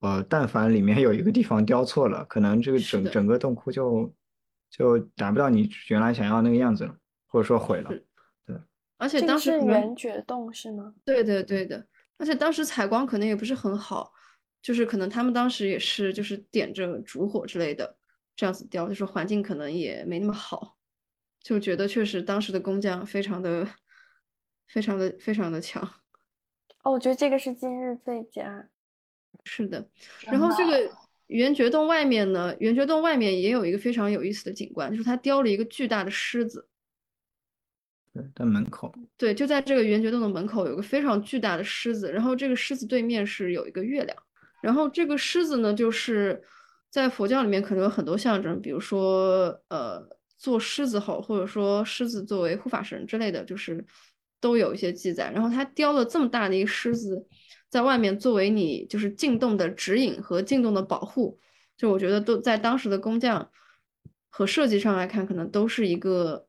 [0.00, 4.12] 呃但凡里面有一个地方雕错了，可能这个整整个洞窟就
[4.68, 7.90] 就达不到你原来想要那个样子了，或者说毁了。
[8.44, 8.56] 对
[8.98, 10.94] 而且当时圆觉洞是吗？
[11.04, 11.86] 对对对的，
[12.18, 14.12] 而且当时采光可能也不是很好，
[14.60, 17.96] 就是可能他们当时也是就是点着烛火之类的
[18.36, 20.76] 这样子雕，就是环境可能也没那么好，
[21.42, 23.66] 就觉得确实当时的工匠非常的
[24.68, 25.82] 非常的非常的强。
[26.82, 28.68] 哦，我觉得这个是今日最佳。
[29.44, 29.88] 是的，
[30.26, 30.90] 然后这个
[31.28, 36.68] 圆觉洞外面呢，圆觉洞外面也有一个非常有意思的景观，就是它雕了一个巨大的狮子。
[38.12, 44.16] 对，在门口，对，就在这个圆觉洞的门口有个非常巨大的狮子，然后这个狮子对面是有一个月亮，
[44.60, 46.40] 然后这个狮子呢，就是
[46.90, 50.06] 在佛教里面可能有很多象征，比如说呃
[50.42, 53.84] 做狮子吼，或者说狮子作为护法神之类的，就是
[54.40, 55.30] 都有一些记载。
[55.32, 57.24] 然后他雕了这么大的一个狮子，
[57.70, 61.38] 在外面作为你就是进洞的指引和进洞的保护，
[61.76, 63.52] 就我觉得都在当时的工匠
[64.30, 66.48] 和设计上来看，可能都是一个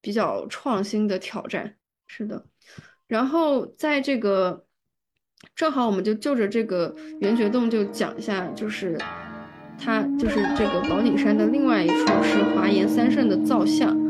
[0.00, 1.76] 比较创新的挑战。
[2.06, 2.46] 是的，
[3.08, 4.64] 然后在这个
[5.56, 8.96] 正好我们就就着这个圆觉洞就讲一下，就是
[9.84, 14.01] 它就是这个宝顶山的另外一处是华严三圣的造像。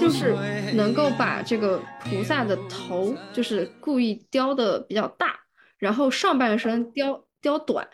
[0.00, 0.34] 就是
[0.74, 5.38] 能够把这个菩萨的头，就是故意雕的比较大，
[5.76, 7.86] 然后上半身雕雕短，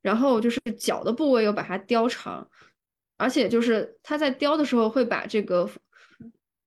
[0.00, 2.48] 然后就是脚的部位又把它雕长，
[3.18, 5.68] 而且就是他在雕的时候会把这个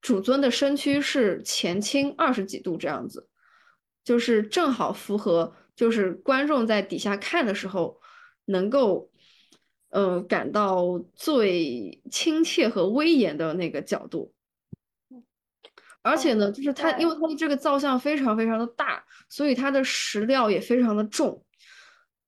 [0.01, 3.27] 主尊的身躯是前倾二十几度这样子，
[4.03, 7.99] 就是正好符合就是观众在底下看的时候
[8.45, 9.09] 能够。
[9.93, 14.32] 呃，感到最亲切和威严的那个角度，
[16.03, 21.43] 而且呢，就是它，因为它的这个造像非常非常的大，所以它的石料也非常的重，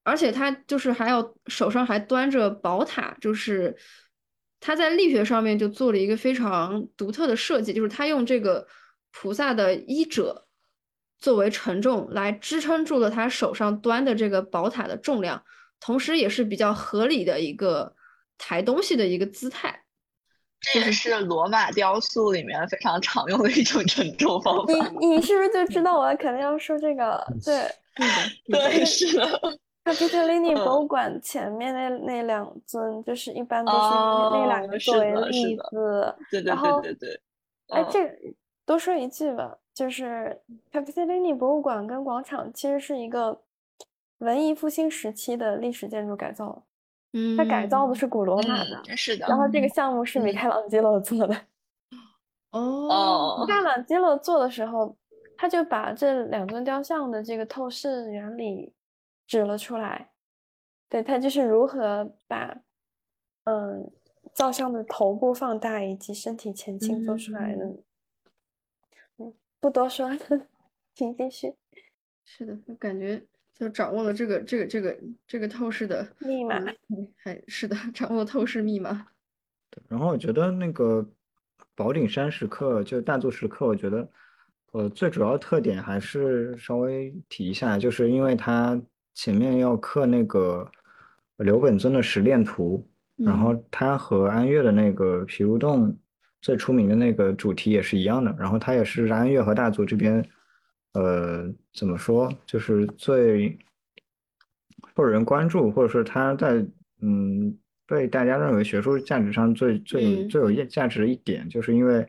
[0.03, 3.75] 而且它就是还要手上还端着宝塔，就是
[4.61, 8.65] 他在力学上面就做了一个非常独特的设计，就是他用这个
[9.11, 10.47] 菩萨的衣褶
[11.19, 15.43] 作为承重来支撑住了他手上端的这个宝塔的重量，
[15.79, 17.93] 同时也是比较合理的一个
[18.37, 19.84] 抬东西的一个姿态。
[20.73, 24.73] 这也是 罗马雕塑里面非常常用的一种承重方法。
[24.99, 27.25] 你 你是不是就知道我肯定要说这个？
[27.43, 27.69] 对，
[28.51, 29.25] 对，是的。
[29.83, 36.15] 卡皮特利尼嗯博物馆前面那那两尊，就是一般都是哦那两个作为例子。
[36.31, 37.21] 对对然后对对对。
[37.69, 37.99] 哎，嗯这
[38.65, 43.39] 多说一句吧，就是卡皮特利尼博物馆跟广场其实是一个
[44.17, 46.63] 文艺复兴时期的历史建筑改造，
[47.17, 49.25] 嗯，它改造的是古罗马的，嗯，是的。
[49.25, 51.33] 然后这个项目是米嗯开朗基罗做的。
[52.51, 54.93] 哦米开朗基罗做的时候，
[55.37, 58.73] 他就把这两尊雕像的这个透视原理
[59.25, 60.11] 指了出来。
[60.89, 62.55] 对，他就是如何把
[63.45, 63.89] 嗯
[64.33, 67.65] 造像的头部放大以及身体前倾做出来的。
[69.17, 70.09] 嗯，不多说，
[70.93, 71.55] 请继续。
[72.25, 73.23] 是的，我感觉
[73.57, 79.07] 就掌握了这个这个这个这个透视的密码嗯还是的， 掌握了透视密码。
[79.89, 81.07] 然后我觉得那个
[81.73, 84.09] 宝顶山石刻，就大足石刻，我觉得
[84.71, 88.81] 呃最主要特点还是稍微提一下，就是因为它
[89.13, 90.69] 前面要刻那个
[91.37, 92.85] 刘本尊的十炼图，
[93.17, 95.97] 然后它和安岳的那个皮如洞
[96.41, 100.25] 最出名的那个主题也是一样的，然后它也是安岳和大足这边
[100.95, 103.55] 呃怎么说，就是最
[104.95, 106.65] 受人关注，或者是他在
[107.01, 112.07] 嗯被大家认为学术价值上最最嗯最有价价值的一点，就是因为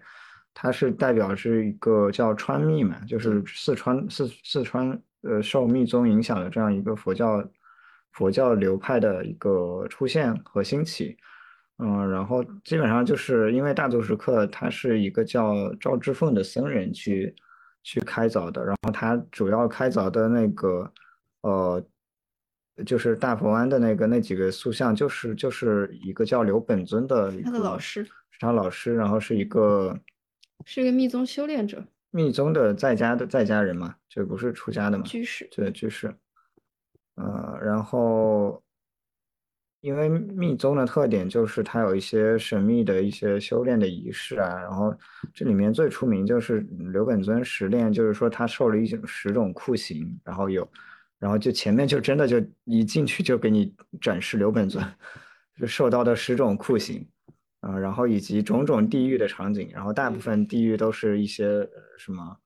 [0.54, 7.46] 它是代表是一个叫川密嘛，就是四川四四川呃受密宗影响的这样一个佛教
[8.12, 11.16] 佛教流派的一个出现和兴起。
[11.78, 17.34] 嗯，然后基本上就是因为大足石刻它是一个叫赵之凤的僧人去
[17.86, 20.92] 去开凿的，然后他主要开凿的那个
[21.42, 21.80] 呃
[22.84, 29.96] 就是大佛湾的那个那几个塑像，就是就是一个叫刘本尊的一他的个老师是他老师，然后是一个
[30.64, 31.80] 是一个密宗修炼者
[32.10, 35.48] 密宗的在家的在家人嘛，就不是出家的嘛，居士。
[35.52, 36.12] 对，居士。
[37.14, 38.60] 呃，然后
[39.86, 44.92] 因为密宗的特点就是它有一些神秘的一些修炼的仪式啊，然后
[45.32, 46.58] 这里面最出名就是
[46.92, 50.68] 刘本尊十炼，就是说他受了一种十种酷刑，然后有，
[51.20, 54.84] 然后就前面就真的就一进去就给你展示刘本尊
[55.56, 57.06] 就受到的十种酷刑。
[57.60, 62.36] 啊，然后以及种种地狱的场景，然后大部分地狱都是一些呃什么，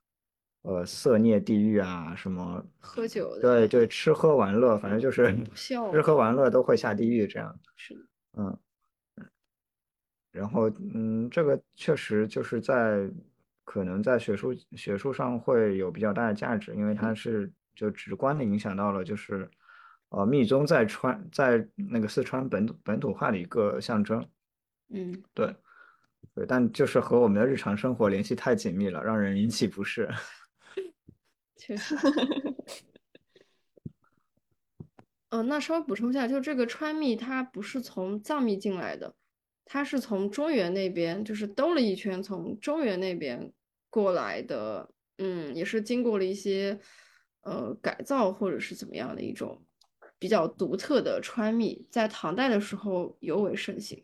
[0.63, 8.01] 呃色孽地狱啊，什么，喝酒的，对对，吃喝玩乐，反正就是吃喝玩乐都会下地狱这样，是的，
[8.37, 8.59] 嗯，
[10.33, 13.09] 然后嗯，这个确实就是在
[13.65, 19.49] 可能在学术学术上会有比较大的价值，因为它是就直观的影响到了就是，
[20.11, 24.27] 呃，密宗在川在那个四川本土本土化的一个象征。
[24.93, 25.55] 嗯，对，
[26.35, 30.09] 对，但就是和我们的日常生活联系太紧密了，让人引起不适。
[31.61, 31.97] 确实。
[35.29, 39.15] 嗯，那稍微补充一下，就这个川蜜它不是从藏密进来的，
[39.65, 43.53] 它是从中原那边，就是兜了一圈，从中原那边
[43.91, 44.91] 过来的。
[45.23, 46.81] 嗯，也是经过了一些
[47.43, 49.63] 呃改造或者是怎么样的一种
[50.19, 54.03] 比较独特的川蜜，在唐代的时候尤为盛行。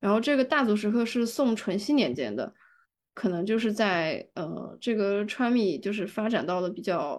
[0.00, 2.56] 然后这个大足石刻是宋淳熙年间的，
[3.16, 7.18] 可能就是在呃这个川米就是发展到了比较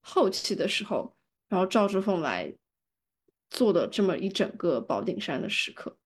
[0.00, 1.14] 后期的时候，
[1.48, 2.56] 然后赵之凤来
[3.50, 5.98] 做的这么一整个宝顶山的时刻。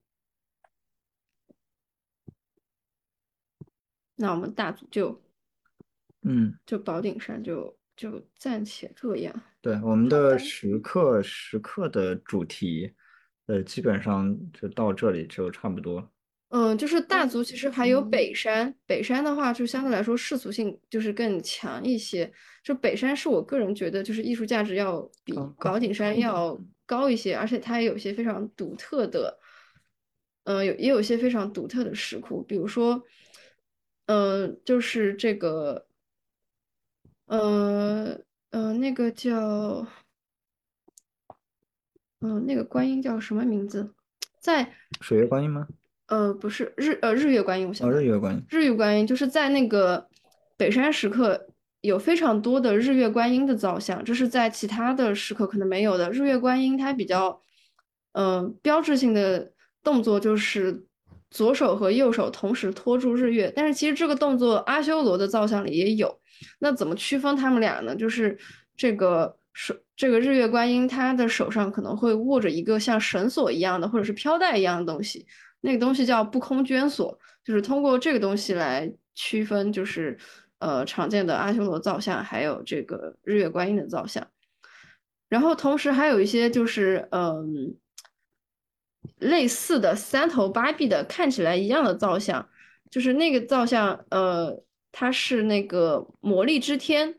[4.17, 5.23] 那我们大组就
[6.23, 9.41] 嗯，就宝顶山就就暂且这样。
[9.61, 12.93] 对，我们的的时刻时刻的主题，
[13.47, 16.11] 呃，基本上就到这里就差不多。
[16.51, 22.31] 嗯，就是大足其实还有北山，北山的话就相对来说世俗性就是更强一些。
[22.65, 29.39] 就北山是我个人觉得就是艺术价值要比宝顶山要高一些，而且它也有一些非常独特的，
[30.43, 33.01] 嗯，有也有一些非常独特的石窟，比如说，
[34.07, 35.87] 嗯，就是这个，
[37.27, 38.19] 呃
[38.51, 39.87] 呃，那个叫，
[42.21, 43.95] 嗯，那个观音叫什么名字？
[44.41, 45.69] 在水月观音吗？
[46.11, 48.43] 呃，不是日呃日月观音，我想哦，想日月观音。
[48.51, 50.07] 日月观音就是在那个
[50.57, 51.47] 北山石刻
[51.81, 56.11] 有非常多的日月观音的造像，这是在其他的石刻可能没有的。
[56.11, 57.41] 日月观音它比较，
[58.13, 59.53] 呃，标志性的
[59.85, 60.85] 动作就是
[61.31, 66.19] 左手和右手同时托住日月，但是其实这个动作阿修罗的造像里也有。
[66.59, 67.95] 那怎么区分他们俩呢？
[67.95, 68.37] 就是
[68.77, 75.27] 这个手，这个日月观音，他的手上可能会握着一个像绳索一样的，或者是飘带一样的东西，
[75.61, 80.19] 那个东西叫不空捐索，就是通过这个东西来区分，就是
[80.59, 84.27] 呃常见的阿修罗造像，还有这个日月观音的造像。
[85.29, 87.77] 然后同时还有一些就是嗯
[89.19, 92.49] 类似的三头八臂的看起来一样的造像，
[92.91, 97.17] 就是那个造像呃它是那个魔力之天。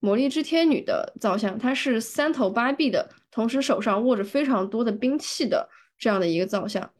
[0.00, 5.66] 魔力之天女的造像，它是三头八臂的，同时手上握着非常多的兵器的
[5.96, 6.92] 这样的一个造像，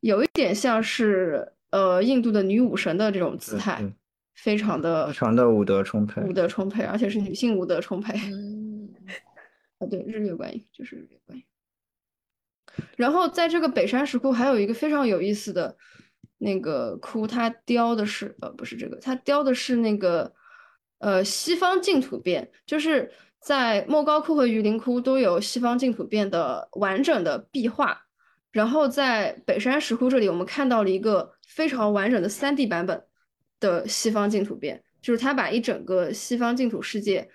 [0.00, 3.82] 有一点像是呃印度的女武神的这种姿态，
[4.34, 6.22] 非常的非常的武德充沛。
[6.22, 8.18] 武德充沛，而且是女性武德充沛。
[8.32, 8.88] 嗯，
[9.78, 11.44] 啊，对，日月观音就是日月观音。
[12.96, 15.76] 然后在这个北山石窟还有一个非常有意思的
[16.38, 20.32] 那个窟，它雕的是呃不是这个，它雕的是那个
[20.98, 28.06] 呃西方净土变，就是在莫高窟和榆林窟都有西方净土变的完整的壁画，
[28.50, 33.04] 然后在北山石窟这里，我们看到了一个非常完整的 3D 版本
[33.60, 37.28] 的西方净土变，就是它把一整个西方净土世界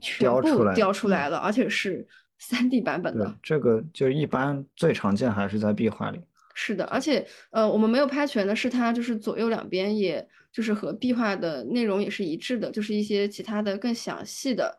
[0.00, 2.06] 全部雕出来了，而且是
[2.40, 6.20] 3D 版本的。，这个就一般最常见还是在壁画里。
[6.54, 14.78] 是的，而且呃，我们没有拍全的是它就是左右两边，也就是和壁画的内容也是一致的，就是一些其他的更详细的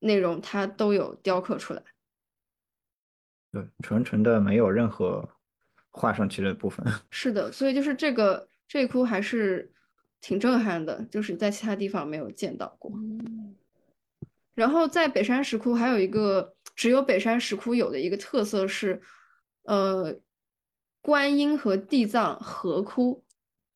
[0.00, 1.82] 内容，它都有雕刻出来。
[3.52, 5.28] 对，纯纯的没有任何
[5.90, 6.84] 画上去的部分。
[7.10, 9.72] 是的，所以就是这个这一窟还是
[10.20, 12.92] 挺震撼的，就是在其他地方没有见到过。
[14.54, 19.00] 然后在北山石窟还有一个只有北山石窟有的一个特色是，
[19.62, 20.18] 呃，
[21.00, 23.24] 观音和地藏合窟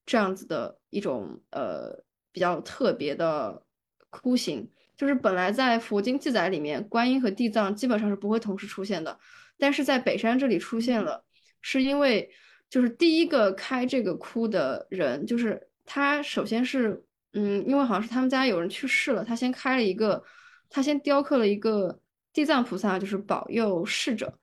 [0.04, 2.02] 这样子的一种呃
[2.32, 3.62] 比较特别的
[4.10, 4.68] 窟形。
[4.96, 9.18] 就是本来在佛经记载里面，观音和地藏基本上是不会同时出现的，
[9.62, 11.22] 但是在北山这里出现了，
[11.60, 12.28] 是因为
[12.68, 17.00] 就是第一个开这个窟的人，就是他首先是
[17.34, 20.20] 嗯，因为好像是他们家有人去世了，他先开了一个，
[20.68, 21.96] 他先雕刻了一个
[22.32, 24.36] 地藏菩萨，就是保佑逝者。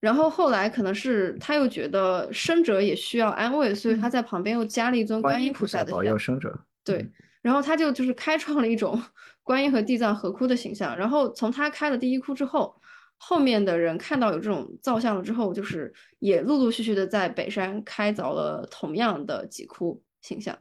[0.00, 6.52] 然后后来可能是他又觉得生者也需要安慰，所以他在旁边又加了一尊观音菩萨的保佑生者。
[6.84, 9.02] 对，然后他就就是开创了一种
[9.42, 10.94] 观音和地藏合窟的形象。
[10.94, 12.78] 然后从他开了第一窟之后，
[13.24, 20.58] 后面的人看到有这种造像了之后，就是也陆陆续续的在北山开凿了同样的几窟形象，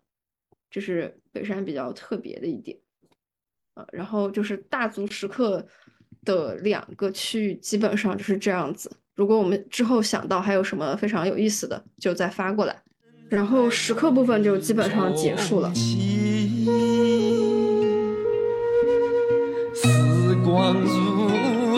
[0.69, 2.77] 这是北山比较特别的一点。
[3.73, 5.65] 呃，然后就是大足石刻
[6.23, 8.95] 的两个区域基本上就是这样子。
[9.15, 12.79] 如果我们之后想到还有什么非常有意思的，就再发过来。
[13.27, 15.73] 然后石刻部分就基本上结束了。
[19.73, 21.10] 时光如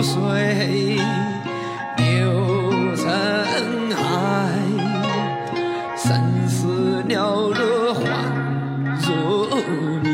[0.04, 0.98] 水
[1.96, 2.04] 流
[2.98, 3.10] 成
[3.96, 4.52] 海，
[5.96, 8.04] 生死了了恍
[9.00, 9.48] 若
[10.04, 10.06] 迷。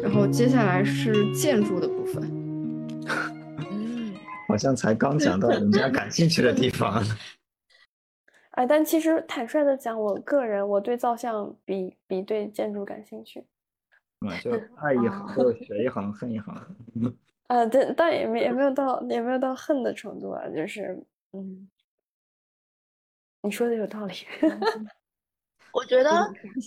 [0.00, 1.93] 然后接下来是建筑的。
[4.54, 7.02] 好像才刚讲到人家感兴趣的地方。
[8.52, 13.44] 哎，但其实坦率的讲，我个人我对造像比比对建筑感兴趣。
[14.20, 16.54] 嗯，就爱一行就 学一行，恨一行。
[17.48, 21.68] 啊，对，但也没也没有到也没有到恨的程度啊，就是嗯，
[23.42, 24.14] 你说的有道理。
[25.72, 26.10] 我觉得，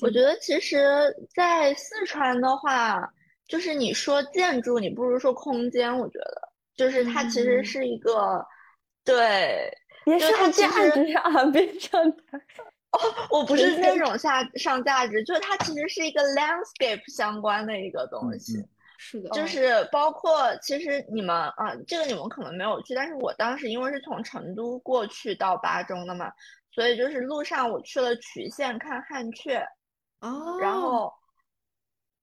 [0.02, 0.86] 我觉得其实，
[1.34, 3.10] 在四川的话，
[3.48, 5.98] 就是你说建筑，你不如说空间。
[5.98, 6.47] 我觉得，
[6.78, 8.46] 就是它其实是一个，
[9.04, 9.70] 对，
[10.06, 12.22] 别就是它价值啊，别上价
[12.94, 13.00] 哦。
[13.30, 18.58] 我不是那种下上价值，就是它其实是一个 landscape 相关的一个东西。
[18.60, 18.70] 嗯
[19.00, 26.32] 是的，就是包括其实你们啊，这个你们可能没有去，但是我当时因为是从成都过去到巴中的嘛，
[26.72, 29.64] 所以就是路上我去了渠县看汉阙，
[30.22, 31.14] 哦，然后，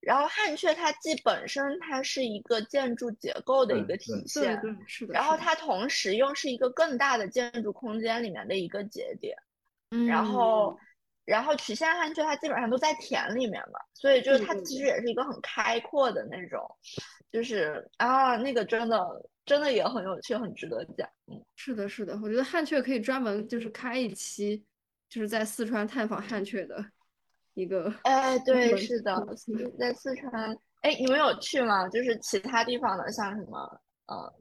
[0.04, 9.36] 然后汉阙它既本身它是一个建筑结构的一个体对对对现，对是的，然后它同时又是一个更大的建筑空间里面的一个节点。
[10.08, 10.76] 然嗯后，
[11.24, 16.60] 然后曲线汉阙它基本上都在田里面嘛，所以就是它其实也是一个很开阔的那种，
[17.30, 18.98] 就是啊，那个真的
[19.46, 21.08] 真的也很有趣，很值得讲。
[21.28, 24.64] 嗯，是的，是的，我觉得汉阙可以专门就是开一期，
[25.08, 26.84] 就是在四川探访汉阙的
[27.54, 27.92] 一个。
[28.02, 29.26] 哎，对，是的，
[29.78, 30.56] 在四川。
[30.82, 31.88] 哎，你们有去吗？
[31.88, 34.34] 就是其他地方的，像什么呃，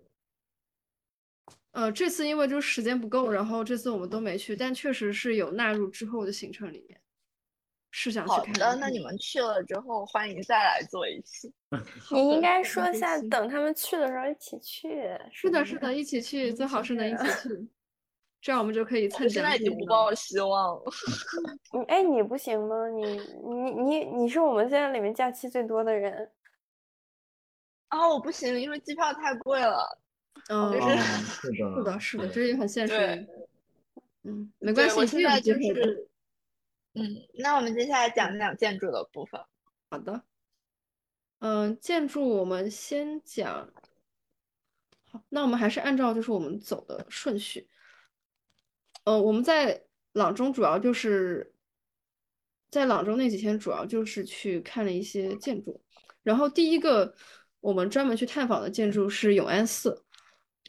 [1.72, 7.00] 呃，这次因为就是时间不够，然后这次我们都没去，但确实是有纳入之后的行程里面，
[7.92, 11.50] 是想去好的，看那你们去了之后，欢迎再来做一期。
[12.12, 15.18] 你应该说一下，等他们去的时候一起去。
[15.32, 17.68] 是的，是的，一起去，最好是能一起去，
[18.44, 20.84] 这样我们就可以蹭我现在已经不抱希望了。
[21.72, 22.90] 你哎，你不行吗？
[22.90, 26.30] 你你你你是我们现在里面假期最多的人。
[27.88, 29.98] 啊，我不行，因为机票太贵了。
[30.50, 33.16] 嗯，就是哦，是的，是的，是的，这也很现实的。
[34.24, 35.54] 嗯，没关系，我现在就。
[35.54, 36.10] 是，
[36.96, 37.02] 嗯，
[37.36, 39.40] 那我们接下来讲讲建筑的部分。
[39.90, 40.22] 好的，
[41.40, 43.72] 嗯，建筑我们先讲。
[45.10, 47.70] 好，那我们还是按照就是我们走的顺序。
[49.06, 49.84] 呃，我们在
[50.14, 51.54] 阆中主要就是
[52.70, 55.82] 在阆中那几天，主要就是去看了一些建筑。
[56.24, 57.14] 然后第一个
[57.60, 60.04] 我们专门去探访的建筑是永安寺。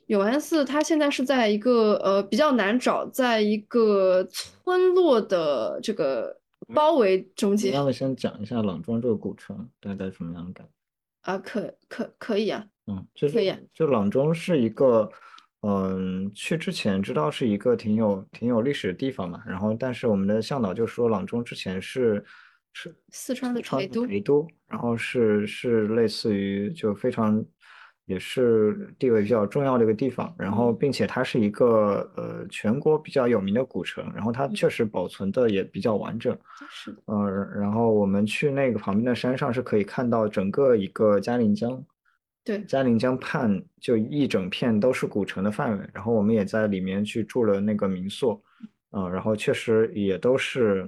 [0.07, 6.39] 永安寺它现在是在一个呃比较难找，在一个村落的这个
[6.75, 7.73] 包围中间。
[7.73, 10.73] 要不先讲一下阆中这个古城大概什么样的感觉？
[11.23, 15.11] 啊，可可可以啊，嗯，就可以啊就阆中是一个，
[15.67, 22.23] 嗯，去之前知道是一个挺有挺有历史的地方嘛，然后但是我们的向导就说阆中之前是
[22.73, 27.43] 是四川的四川陪都陪都，然后是是类似于就非常
[28.07, 36.37] 也是地位比较重要的一个地方，然后嗯并且它是一个呃全国比较有名的古城，然后它确实保存的也比较完整。
[36.69, 41.83] 是的，呃，然后我们去那个旁边的山上是可以看到整个一个嘉陵江，
[42.45, 45.91] 对，嘉陵江畔就一整片都是古城的范围。
[45.95, 48.43] 然后我们也在里面去住了那个民宿，
[48.91, 50.87] 呃，然后确实也都是，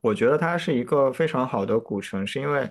[0.00, 2.70] 我觉得它是一个非常好的古城，是因为，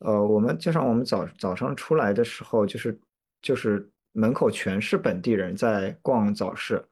[0.00, 3.00] 呃，我们就像我们早早上出来的时候，就是
[3.40, 6.84] 就是门口全是本地人在逛早市，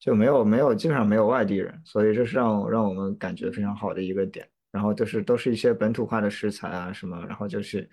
[0.00, 4.48] 就没有没有基本上没有外地人，所以这是让让我们感觉非常好的一个点。
[4.70, 7.86] 然后就是都是一些本土化的食材啊什么，然后就是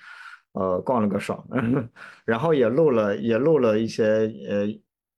[0.53, 1.45] 呃逛了个爽，
[2.25, 4.03] 然后也录了也录了一些
[4.47, 4.67] 呃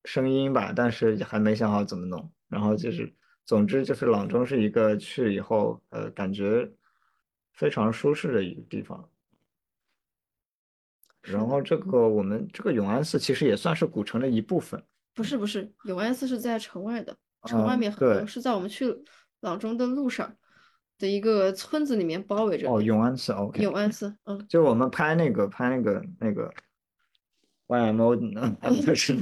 [0.06, 2.32] 声音吧，但是还没想好怎么弄。
[2.48, 3.14] 然后就是
[3.46, 6.70] 总之就是阆中是一个去以后呃感觉
[7.54, 9.10] 非常舒适的一个地方。
[11.22, 14.84] 然后这个我们这个永安寺其实也算是古城的一部分。
[15.14, 17.16] 不是不是，永安寺是在城外的，
[17.46, 18.86] 城外嗯面很多，对是在我们去
[19.42, 20.36] 阆中的路上
[21.02, 26.54] 的一个村子里面包围着哦，永安寺，OK，永安寺，嗯，就是我们拍那个拍那个那个
[27.68, 29.16] YMO 呢， 就是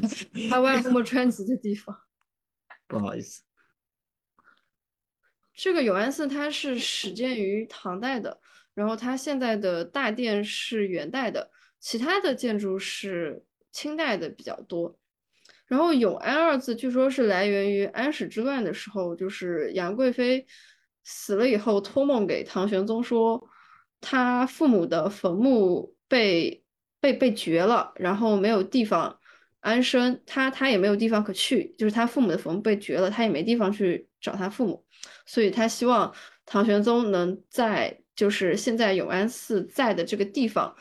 [0.49, 1.97] 拍外公专辑的地方。
[2.85, 3.43] 不好意思，
[5.53, 8.41] 这个永安寺它是始建于唐代的，
[8.73, 11.49] 然后它现在的大殿是元代的，
[11.79, 14.97] 其他的建筑是清代的比较多。
[15.67, 20.47] 然后永安二字据说是来源于安史之乱的时候，就是杨贵妃
[21.11, 23.43] 死了以后托梦给唐玄宗说，
[23.99, 26.63] 他父母的坟墓被
[27.01, 29.17] 被被掘了，然后没有地方
[29.59, 34.85] 安身，他他也没有地方可去，就是他父母的坟被掘了，他也没地方去找他父母，
[35.25, 36.13] 所以他希望
[36.45, 40.75] 唐玄宗能在就是现在永安寺在的这个地方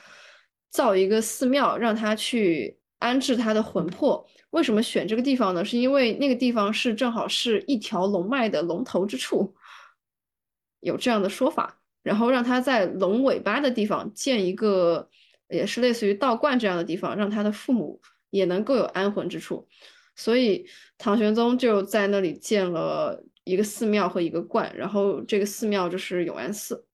[0.70, 4.26] 造一个寺庙，让他去安置他的魂魄。
[4.50, 5.64] 为什么选这个地方呢？
[5.64, 9.54] 是因为那个地方是正好是一条龙脉的龙头之处，
[10.80, 11.80] 有这样的说法。
[12.02, 15.10] 然后让他在龙尾巴的地方建一个，
[15.48, 18.00] 也是类似于道观这样的地方，让他的父母
[18.30, 19.68] 也能够有安魂之处。
[20.16, 20.66] 所以
[20.96, 26.86] 唐玄宗就在那里建了一个寺庙和一个观，然后这个寺庙就是永安寺。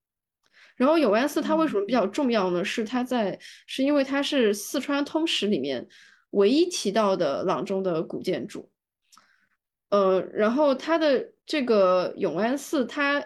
[0.74, 2.64] 然后永安寺它为什么比较重要呢？
[2.64, 5.87] 是它在，是因为它是四川通史里面
[6.30, 8.68] 唯一提到的阆中的古建筑。
[9.91, 13.24] 呃，然后它的这个永安寺，它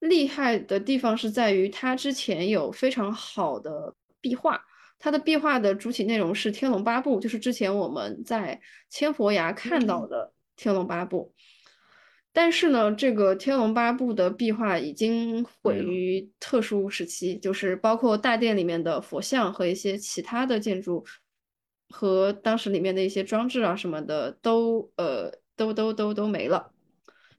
[0.00, 4.60] 厉害的地方是在于它之前有非常好的壁画，
[4.98, 10.32] 它的壁画的主体内容是《天龙八部》，就是之前我们在千佛崖看到的
[10.62, 11.32] 《天龙八部》。
[12.32, 21.02] 但是呢，这个《天龙八部》的壁画已经毁于特殊时期，就是包括大殿里面的佛像和一些其他的建筑，
[21.88, 26.74] 和当时里面的一些装置啊什么的，都呃都都都都没了。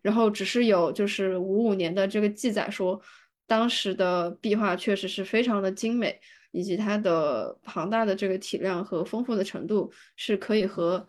[0.01, 3.01] 然后只是有就是五五年的这个记载说，
[3.45, 6.19] 当时的壁画确实是非常的精美，
[6.51, 11.07] 以及它的庞大的这个体量和丰富的程度是可以和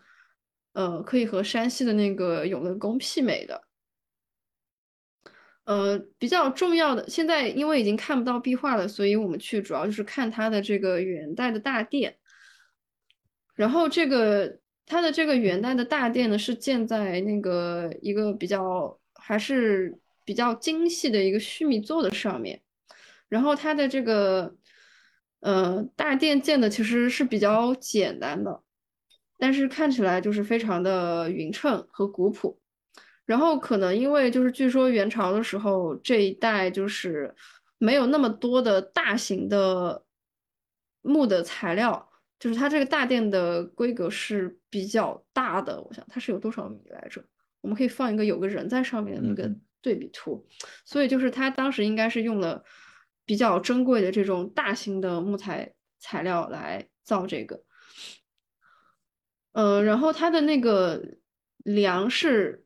[0.73, 3.63] 呃可以和山西的那个永乐宫媲美的。
[5.65, 12.17] 呃，比较重要的，现在因为已经看不到壁画了，所以我们去主要就是看它的这个元代的大殿。
[13.53, 14.57] 然后这个
[14.89, 22.59] 它的这个元代的大殿呢，是建在那个一个比较还是比较精细的一个须弥座的上面。
[23.27, 24.55] 然后它的这个
[25.41, 28.63] 呃大殿建的其实是比较简单的，
[29.37, 32.59] 但是看起来就是非常的匀称和古朴。
[33.25, 37.35] 然后可能因为就是据说元朝的时候这一带就是
[37.77, 40.03] 没有那么多的大型的
[41.03, 42.08] 木的材料，
[42.39, 45.81] 就是它这个大殿的规格是比较大的。
[45.81, 47.23] 我想它是有多少米来着？
[47.61, 50.47] 我们可以放一个有个人在上面的那个嗯对比图。
[50.85, 52.63] 所以就是它当时应该是用了
[53.25, 57.63] 比较珍贵的这种大型的木材材料来造这个。
[59.51, 61.03] 呃，然后它的那个
[61.57, 62.63] 梁是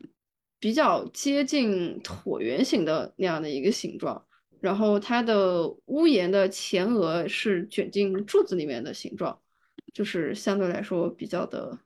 [0.60, 4.26] 比较接近椭圆形的那样的一个形状，
[4.62, 9.42] 然后它的屋檐的前额是卷进柱子里面的形状，
[9.94, 11.80] 就是相对来说比较的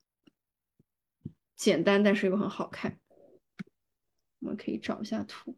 [1.55, 2.97] 简单，但是又很好看。
[4.39, 5.57] 我们可以找一下图。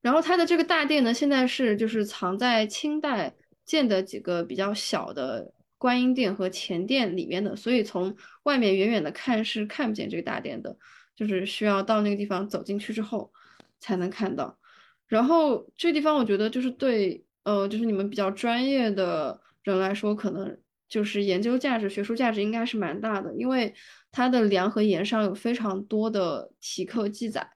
[0.00, 10.76] 然后它的这个大殿呢，现在是就是藏在清代建的几个比较小的观音殿和前殿里面的，所以从外面远远的看是看不见这个大殿的，
[11.14, 13.32] 就是需要到那个地方走进去之后
[13.78, 14.58] 才能看到。
[15.06, 20.58] 然后这个地方我觉得就是对呃，就是你们比较专业的人来说，可能
[20.88, 23.74] 就是研究价值、学术价值应该是蛮大的，因为
[24.10, 27.48] 它的梁和檐上有非常多的题刻记载。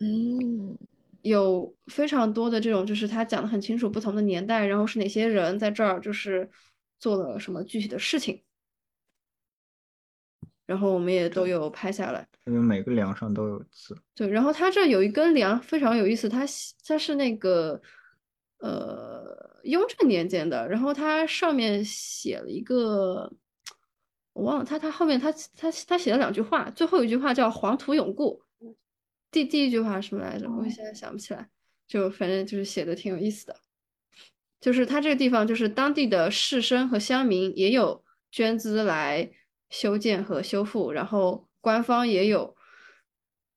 [0.00, 0.78] 嗯，
[1.22, 6.48] 有非常多的这种，就是他讲的很清楚不同的年代，然后是哪些人在这儿就是
[7.00, 8.40] 做了什么具体的事情，
[10.66, 12.24] 然后我们也都有拍下来。
[12.44, 14.00] 因为每个梁上都有字。
[14.14, 16.46] 对，然后它这有一根梁非常有意思，它
[16.86, 17.80] 它是那个
[18.58, 23.32] 呃雍正年间的，然后它上面写了一个，
[24.32, 28.42] 我忘了，他他后面他他他写了两句话，最后一句话叫“黄土永固”，
[29.30, 30.48] 第第一句话什么来着？
[30.50, 31.48] 我现在想不起来，
[31.86, 33.56] 就反正就是写的挺有意思的。
[34.60, 39.30] 就是它这个地方，就是当地的士绅和乡民也有捐资来
[39.70, 42.56] 修建和修复，然后官方也有，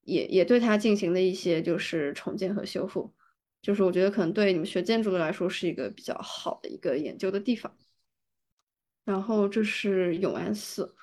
[0.04, 3.14] 也也对它进行了一些就是重建和修复。
[3.62, 7.76] 就是我觉得可能对你们学建筑的来说是一个比较好的一个研究的地方。
[9.04, 10.96] 然后这是永安寺，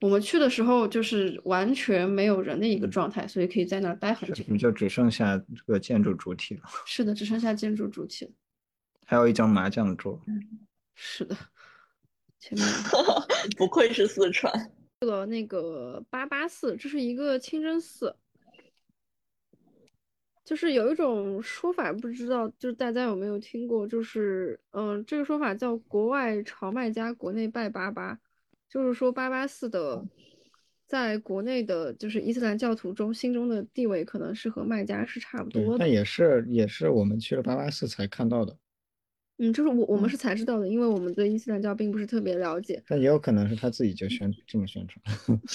[0.00, 4.42] 我们去的时候就是完全没有人的一个状态，所以可以在那儿待很久。
[4.56, 6.62] 就只剩下这个建筑主体了。
[6.86, 8.30] 是的，只剩下建筑主体了。
[9.04, 10.18] 还有一张麻将桌。
[10.94, 11.36] 是的，
[12.38, 12.66] 前面
[13.56, 14.52] 不愧是四川。
[15.00, 18.16] 去了那个八八寺，这是一个清真寺。
[20.52, 28.18] 就是有一种说法，不知道就是大家有没有听过，就是嗯，这个说法叫“国外朝卖家，国内拜八八”，
[28.68, 30.04] 就是说八八四的
[30.86, 35.78] 在国内的，就是伊斯兰教徒中心中的地位，可能是和卖家是差不多，的。
[35.78, 38.54] 但也是也是我们去了八八四才看到的，
[39.38, 42.82] 嗯，就是我我们是才知道的，因为我们对伊斯兰教并不是特别了解。
[42.86, 45.02] 但也有可能是他自己就宣这么宣传。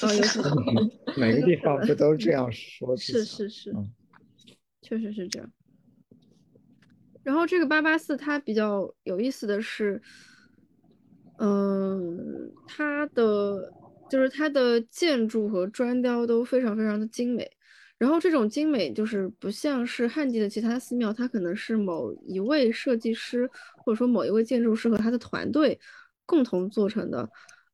[0.02, 2.98] 啊，有可能 每个地方不都这样说？
[2.98, 3.88] 是是是嗯，
[4.88, 5.52] 确实是这样。
[7.24, 10.02] 然后这个八八四它比较有意思的是，
[11.40, 13.74] 嗯，它的
[14.10, 17.52] 就是它的建筑和砖雕都非常非常的精美。
[17.98, 25.78] 然后这种精美就是不像是汉地的其他寺庙，它可能是某一位设计师或者说某一位建筑师和他的团队
[26.26, 27.30] 共同做成的，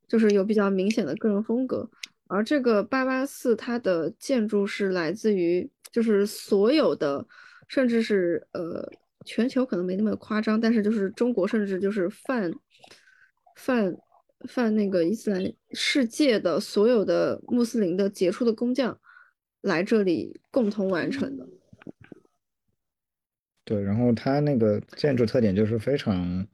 [0.07, 1.87] 就是有比较明显的个人风格。
[2.33, 7.25] 而这个八八寺，它的建筑是来自于，就是所有的，
[7.67, 8.91] 甚至是呃，
[9.23, 12.51] 全球可能没那么夸张，但是就是中国，甚至就是泛
[13.55, 13.95] 泛
[14.47, 18.99] 泛那个伊斯兰世界的所有的穆斯林的杰出的工匠
[19.61, 21.47] 来这里共同完成的。
[23.63, 26.45] 对，然后它那个建筑特点就是非常，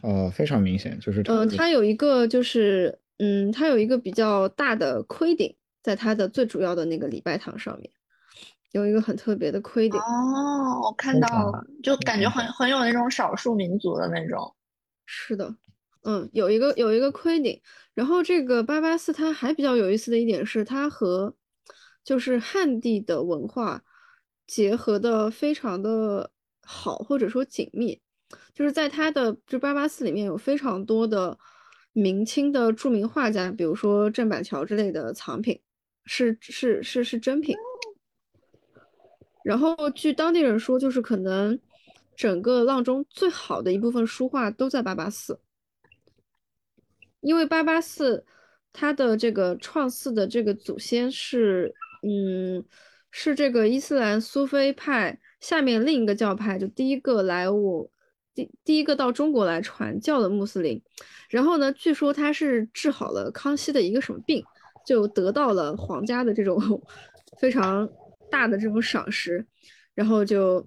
[0.00, 7.90] 呃，非常明显，就是嗯、它有一个就是，嗯，它有一个比较大的盔顶，在它的最主要的那个礼拜堂上面，
[8.72, 10.00] 有一个很特别的盔顶。
[10.00, 14.56] 哦，我看到了，就感觉很很有那种少数民族的那种。
[15.04, 15.54] 是的，
[16.04, 17.60] 嗯，有一个有一个盔顶，
[17.92, 21.34] 然后这个八八四它还比较有意思的一点是，它和
[22.02, 23.82] 就是汉地的文化
[24.46, 26.30] 结合的非常的
[26.62, 28.00] 好，或者说紧密，
[28.54, 31.36] 就是在它的这八八四里面有非常多的
[31.92, 35.60] 明清的著名画家，比如说郑板桥之类的藏品，
[36.04, 37.56] 是是是是真品。
[39.42, 41.58] 然后据当地人说，就是可能
[42.14, 45.40] 整个阆中最好的一部分书画都在八八寺，
[47.20, 48.24] 因为八八寺
[48.72, 52.62] 它的这个创寺的这个祖先是，嗯，
[53.10, 57.90] 是这个伊斯兰苏菲派下面另一个教派，就第一个来我
[58.46, 60.80] 第第一个到中国来传教的穆斯林。
[61.28, 64.44] 然后呢，据说他是治好了康熙的一个什么病，
[64.86, 66.58] 就得到了皇家的这种
[67.38, 67.88] 非常
[68.30, 69.44] 大的这种赏识，
[69.94, 70.66] 然后就，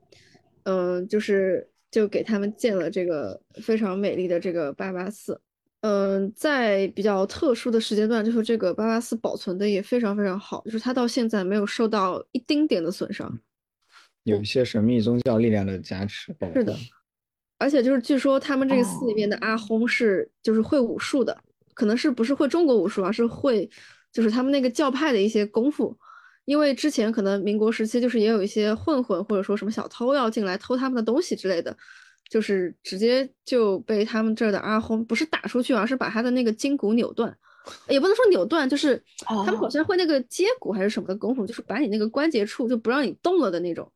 [0.64, 5.42] 嗯、就是就给他们建了这个非常美丽的这个八八寺。
[5.82, 13.38] 嗯，在比较特殊的时间段，就是这个八八寺保存的也非常非常好，就是它到现在没有受到一丁点的损伤。
[14.24, 16.34] 有一些神秘宗教力量的加持。
[16.54, 16.74] 是的
[17.58, 21.38] 而且就是据说他们这个寺里面的阿訇是就是会武术的，
[21.74, 23.70] 可能是不是会中国武术，而是会
[24.12, 25.98] 就是他们那个教派的一些功夫。
[26.46, 31.74] 因为之前可能民国时期就是也有一些混混或者说什么小偷要进来偷他们的东西之类的，
[32.30, 37.34] 就是直接就被他们这儿的阿訇不是打出去，而是把他的那个筋骨扭断，
[37.88, 43.90] 也不能说扭断，就是他们好哦像会那个接骨还是什么的功夫，就是把你那个关节处就不让你动了的那种。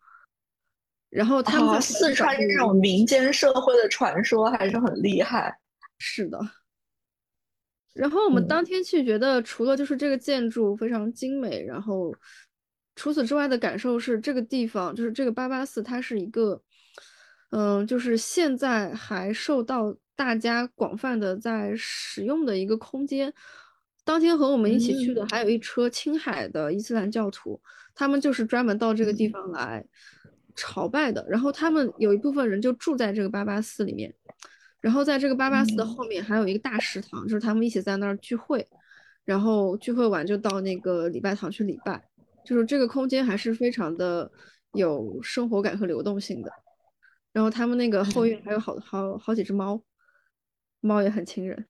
[1.09, 5.57] 然后他们哦，四川这种民间社会的传说还是很厉害。
[5.97, 6.39] 是的。
[7.93, 12.13] 然后我们嗯当天去，觉得除了就是这个建筑非常精美，然后
[12.95, 16.61] 除此之外的感受是，这个地方就是这个八八寺，它是一个，
[17.49, 23.33] 嗯，就是现在还受到大家广泛的在使用的一个空间。
[24.03, 27.59] 当天和我们一起去的还有一车青海的伊斯兰教徒，
[27.95, 29.83] 他们就是专门到这个地方来
[30.57, 31.25] 朝拜的。
[31.29, 34.13] 然后他们有一部分人就住在这个八八寺里面，
[34.81, 38.67] 然后在这个八八寺的后面还有一个大食堂，就是他们一起在那儿聚会，
[39.23, 42.03] 然后聚会完就到那个礼拜堂去礼拜，
[42.43, 44.29] 就是这个空间还是非常的
[44.73, 46.51] 有生活感和流动性的。
[47.31, 49.81] 然后他们那个后院还有好好好几只猫，
[50.81, 51.67] 猫也很亲人。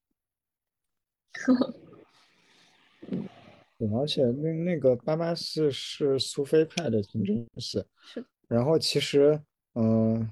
[3.77, 9.39] 对 而且那那个巴巴寺是苏菲派的清真寺，是的，然后其实，
[9.75, 10.29] 嗯、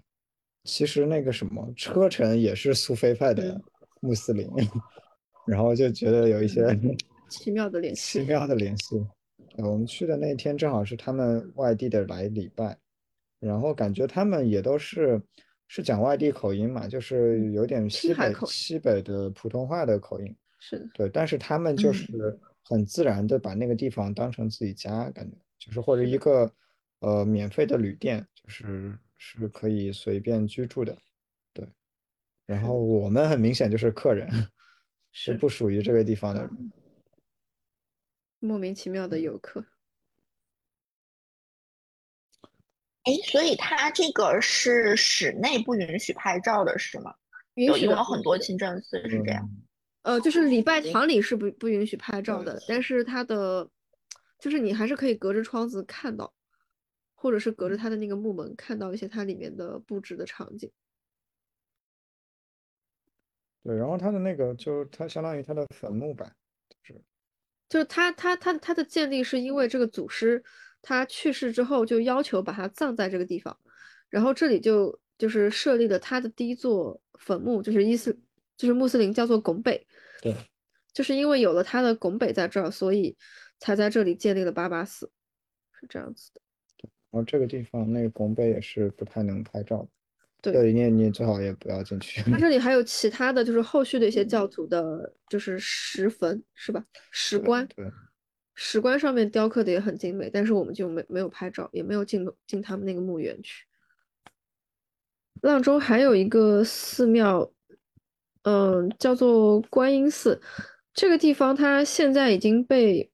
[0.64, 3.64] 其实那个什么车臣也是苏菲派的嗯
[4.02, 4.50] 穆斯林，
[5.46, 6.66] 然后就觉得有一些
[7.30, 8.20] 奇妙的联系。
[8.20, 9.06] 奇妙的联系。
[9.58, 12.78] 呃我们去的那天正好是他们外地的来礼拜，
[13.40, 15.22] 然后感觉他们也都是
[15.68, 20.36] 是讲外地口音嘛，就是有点西北西北的普通话的口音。
[20.60, 26.52] 是的，对，但是他们就嗯是很自然的把那个地方当成自己家，感觉就是或者一个
[27.00, 30.98] 呃免费的旅店，就是是可以随便居住的。
[31.54, 31.68] 对，
[32.46, 34.30] 然后我们很明显就是客人，
[35.12, 36.72] 是是不属于这个地方的人。
[38.40, 39.66] 莫名其妙的游客。
[43.04, 47.14] 哎，所以它这个是室内不允许拍照的，是吗？
[47.56, 49.44] 允许的有有很多许的清真寺是这样。
[49.44, 49.62] 嗯
[50.06, 53.68] 呃，就是礼拜堂里是不不允许拍照的，但是它的
[54.38, 56.32] 就是你还是可以隔着窗子看到，
[57.26, 60.72] 或者是隔着他的那个木门看到一些它里面的布置的场景。
[63.64, 66.32] 对，然后他的那个就是它相当于他的坟墓吧，
[66.70, 67.02] 就是
[67.68, 70.44] 就是它它它它的建立是因为这个祖师
[70.84, 73.58] 他去世之后就要求把他葬在这个地方，
[74.08, 78.16] 然后这里就就是设立了他的第一座坟墓，就是伊斯
[78.56, 79.88] 就是穆斯林叫做拱北，
[80.22, 80.36] 对，
[80.94, 83.18] 就是因为有了他的拱北在这儿，所以
[83.58, 85.12] 才在这里建立了八八寺，
[85.72, 86.42] 是这样子的。
[87.16, 89.78] 然后这个地方那个拱北也是不太能拍照
[90.42, 92.22] 的，对对，你你最好也不要进去。
[92.30, 96.84] 它 这里还有其他的就是后续的一些教徒的，就是石坟是吧？
[97.10, 97.90] 石棺，对，
[98.54, 103.66] 石棺上面雕刻的也很精美，但是我们就没没有拍照，也没有进进他们那个墓园去。
[105.42, 107.50] 阆中还有一个寺庙，
[108.44, 110.42] 嗯，叫做观音寺。
[110.94, 113.10] 这个地方它现在已经被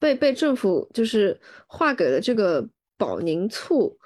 [0.00, 3.96] 被被政府就是划给了这个保宁醋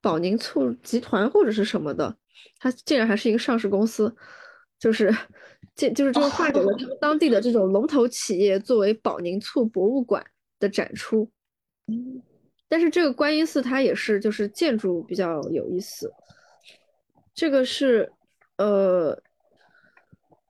[0.00, 2.16] 保宁醋集团或者是什么的，
[2.60, 4.14] 它竟然还是一个上市公司，
[4.78, 5.12] 就是
[5.74, 10.24] 这就是这个划给了他们当地的这种龙头企业作为保宁醋博物馆
[10.60, 11.28] 的展出。
[12.68, 16.12] 但是这个观音寺它也是就是建筑比较有意思，
[17.34, 18.12] 这个是
[18.58, 19.18] 呃，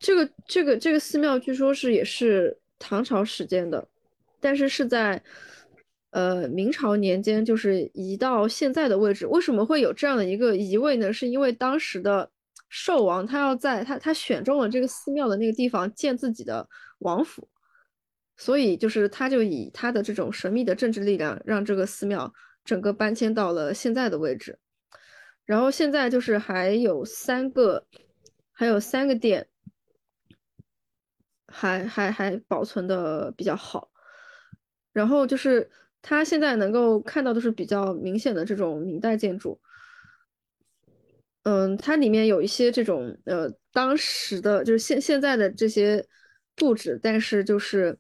[0.00, 3.86] 这个这个这个寺庙据说是也是唐朝始建的，
[4.40, 5.22] 但是是在
[6.10, 9.26] 呃明朝年间就是移到现在的位置。
[9.26, 11.12] 为什么会有这样的一个移位呢？
[11.12, 12.30] 是因为当时的
[12.68, 16.68] 寿王他要在他他选中了这个寺庙的那个地方建自己的
[16.98, 17.48] 王府。
[18.40, 22.32] 所以就是他就以他的这种神秘的政治力量，让这个寺庙
[22.64, 24.60] 整个搬迁到了现在的位置。
[25.44, 27.84] 然后现在就是还有三个，
[28.52, 29.48] 还有三个殿，
[31.48, 33.90] 还还还保存的比较好。
[34.98, 35.70] 然后就是
[36.02, 39.60] 它现在能够看到的是比较明显的这种明代建筑。
[41.44, 46.04] 嗯，它里面有一些这种呃当时的就是现现在的这些
[46.56, 47.96] 布置，但是就是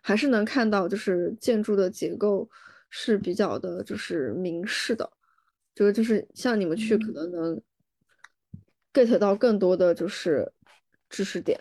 [0.00, 2.48] 还是能看到就是建筑的结构
[2.90, 5.10] 是比较的就是明式的，
[5.74, 7.60] 就是就是像你们去可能能
[8.94, 10.52] get 到更多的就是
[11.10, 11.60] 知识点。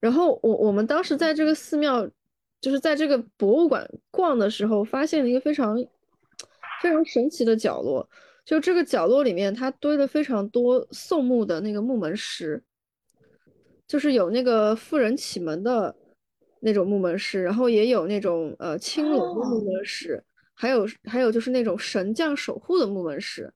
[0.00, 2.10] 然后我我们当时在这个寺庙，
[2.60, 5.76] 就是在这个博物馆逛的时候，发现了一个非常
[6.82, 8.08] 非常神奇的角落。
[8.44, 12.62] 就这个角落里面，它堆了非常多宋墓的那个木门石，
[13.86, 15.94] 就是有那个妇人启门的
[16.60, 23.52] 那种木门石，然后也有那种呃青龙的木门石，还有还有就是那种神将守护的木门石，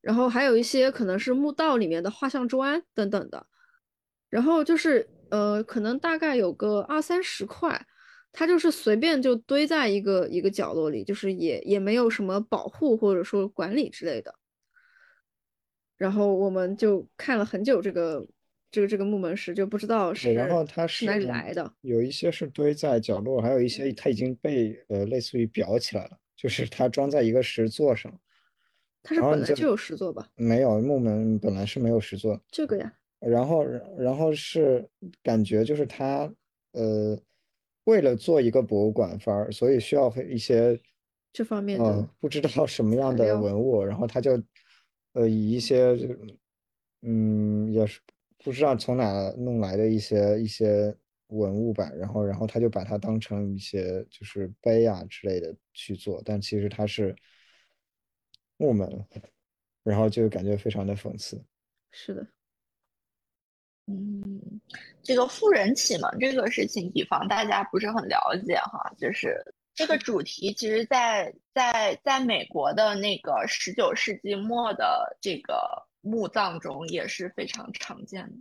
[0.00, 3.46] 然后还有一些可能是墓道里面的画像砖等等的，
[4.28, 7.86] 然后就是呃可能大概有个二三十块。
[8.32, 14.34] 它就是随便就堆在一个一个角落里，就是也也没有什么保护或者说管理之类的。
[15.98, 18.26] 然后我们就看了很久这个
[18.70, 21.72] 这个这个木门石，就不知道是，然后它是哪里来的。
[21.82, 28.12] 有一些是堆在角落，还有一些它已经被呃类似于裱起来了，就是它装在一个石座上。
[29.04, 30.28] 它是本来就有石座吧？
[30.36, 33.64] 没有木门本来是没有石座，这个呀，然后
[33.98, 34.88] 然后是
[35.22, 36.32] 感觉就是它
[36.72, 37.20] 呃
[37.84, 40.80] 为了做一个博物馆，范儿所以需要一些
[41.32, 44.42] 这方面呃的不知道什么样的文物，然后他就
[45.12, 46.16] 呃以一些这个
[47.02, 48.00] 嗯也是
[48.38, 50.94] 不知道从哪弄来的一些一些
[51.28, 57.14] 文物吧，然后然后他就把它当成一些就是碑啊之类的去做，但其实它是
[58.56, 59.06] 木门。
[59.84, 61.44] 然后就感觉非常的讽刺。
[61.90, 62.24] 是的，
[63.86, 64.60] 嗯，
[65.02, 69.36] 这个富人启蒙这个事情，以防大家不是很了解哈，就是
[69.74, 78.36] 这个主题，其实在在在美国的那个十九世纪末的这个墓葬中也是非常常见的。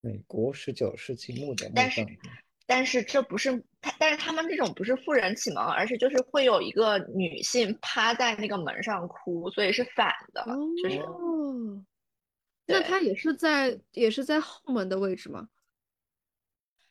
[0.00, 2.06] 美国十九世纪末的墓但是，
[2.66, 10.46] 但是这不是他，但是他们这种不是富人启蒙，而是就是会有一个女性趴在那个门上哭，所以是反的，
[10.82, 11.82] 就是哦，
[12.66, 15.48] 那对它也是在也是在后门的位置吗？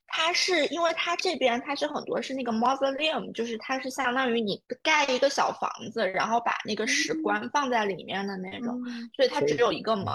[0.07, 10.05] 它是因为它这边它是很多是那个 mausoleum，就是它是相当于你盖一个小房子，然后把那个石棺放在里面的那种，嗯所以它只有一个门。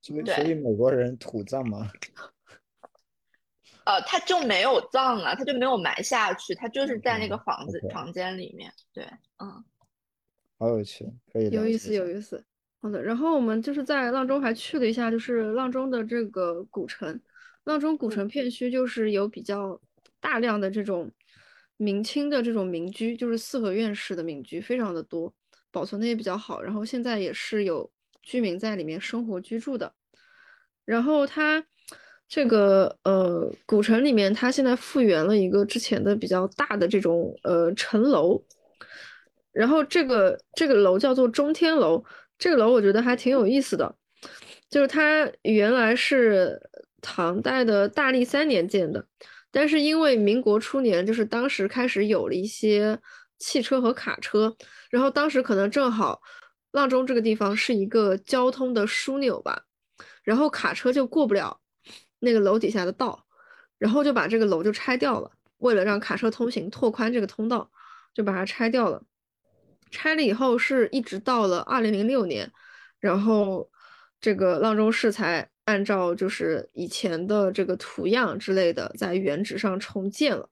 [0.00, 1.90] 所以所以美国人土葬吗，
[3.84, 8.72] 呃，它就没有葬啊，他就没有埋下去，他就是在那个嗯房子房间里面。
[8.94, 9.04] 对，
[9.38, 9.64] 嗯，
[10.58, 12.42] 好有趣，可以有意思，有意思。
[12.82, 17.20] 好的，然后我们就是在阆中还去了一下，就是阆中的这个古城。
[17.64, 19.80] 阆中古城片区就是有比较
[20.20, 21.10] 大量的这种
[21.76, 25.34] 明清的这种民居，就是四合院式的民居，非常的多，
[25.72, 26.62] 保存的也比较好。
[26.62, 27.90] 然后现在也是有
[28.22, 29.92] 居民在里面生活居住的。
[30.84, 31.66] 然后它
[32.28, 38.40] 这个呃古城里面，它现在复原了一个之前的比较大的这种呃城楼，
[39.50, 42.04] 然后这个这个楼叫做中天楼，
[42.38, 43.96] 这个楼我觉得还挺有意思的，
[44.68, 46.60] 就是它原来是
[47.00, 49.06] 唐代的大历三年建的，
[49.50, 52.98] 但是因为民国初年，就是当时开始有了一些
[53.38, 54.54] 汽车和卡车，
[54.90, 56.20] 然后当时可能正好
[56.72, 59.62] 阆中这个地方是一个交通的枢纽吧，
[60.22, 61.60] 然后卡车就过不了
[62.18, 63.26] 那个楼底下的道，
[63.78, 67.70] 然后就把这个楼就拆掉了，为了让卡车通行，拓宽这个通道，
[68.12, 69.02] 就把它拆掉了。
[69.90, 72.50] 拆了以后是一直到了二零零六年，
[72.98, 73.70] 然后
[74.20, 80.48] 这个阆中市才按照就是以前的这个图样之类的，在原址上重建了。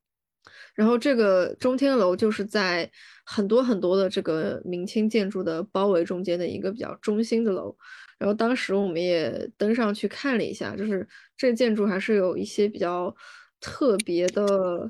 [0.74, 2.90] 然后这个中天楼就是在
[3.24, 7.76] 很多很多的这个明清建筑的包围中间的一个比较中心的楼。
[8.18, 11.06] 然后当时我们也登上去看了一下，就是
[11.36, 13.14] 这建筑还是有一些比较
[13.60, 14.88] 特别的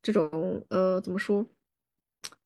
[0.00, 1.44] 这种呃怎么说？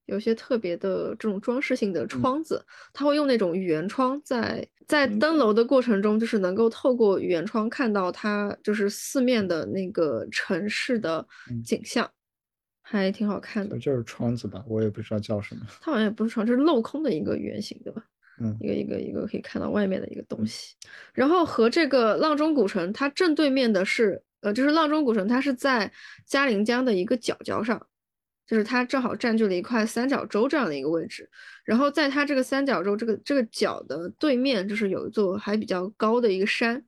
[0.07, 12.11] 有些特别的这种装饰性的窗子，它会用那种圆窗在，在登楼的过程中，就是能够透过圆窗看到它就是四面的那个城市的嗯景象，
[12.83, 13.93] 还挺好看的就。
[13.93, 15.63] 就是窗子吧，我也不知道叫什么。
[15.81, 18.03] 它好像也不是窗，就是镂空的一个圆形，对吧？
[18.39, 20.75] 嗯一个一个一个可以看到外面的一个东西。
[21.15, 25.91] 然后和这个阆中古城，它正对面的是，呃，就是阆中古城，它是在
[26.27, 27.87] 嘉陵江的一个角角上，
[28.47, 31.29] 就是它正好占据了一块三角洲这样的一个位置。
[31.65, 36.85] 然后在它这个三角洲这个这个角的对面，就是有一座还比较高的一个山。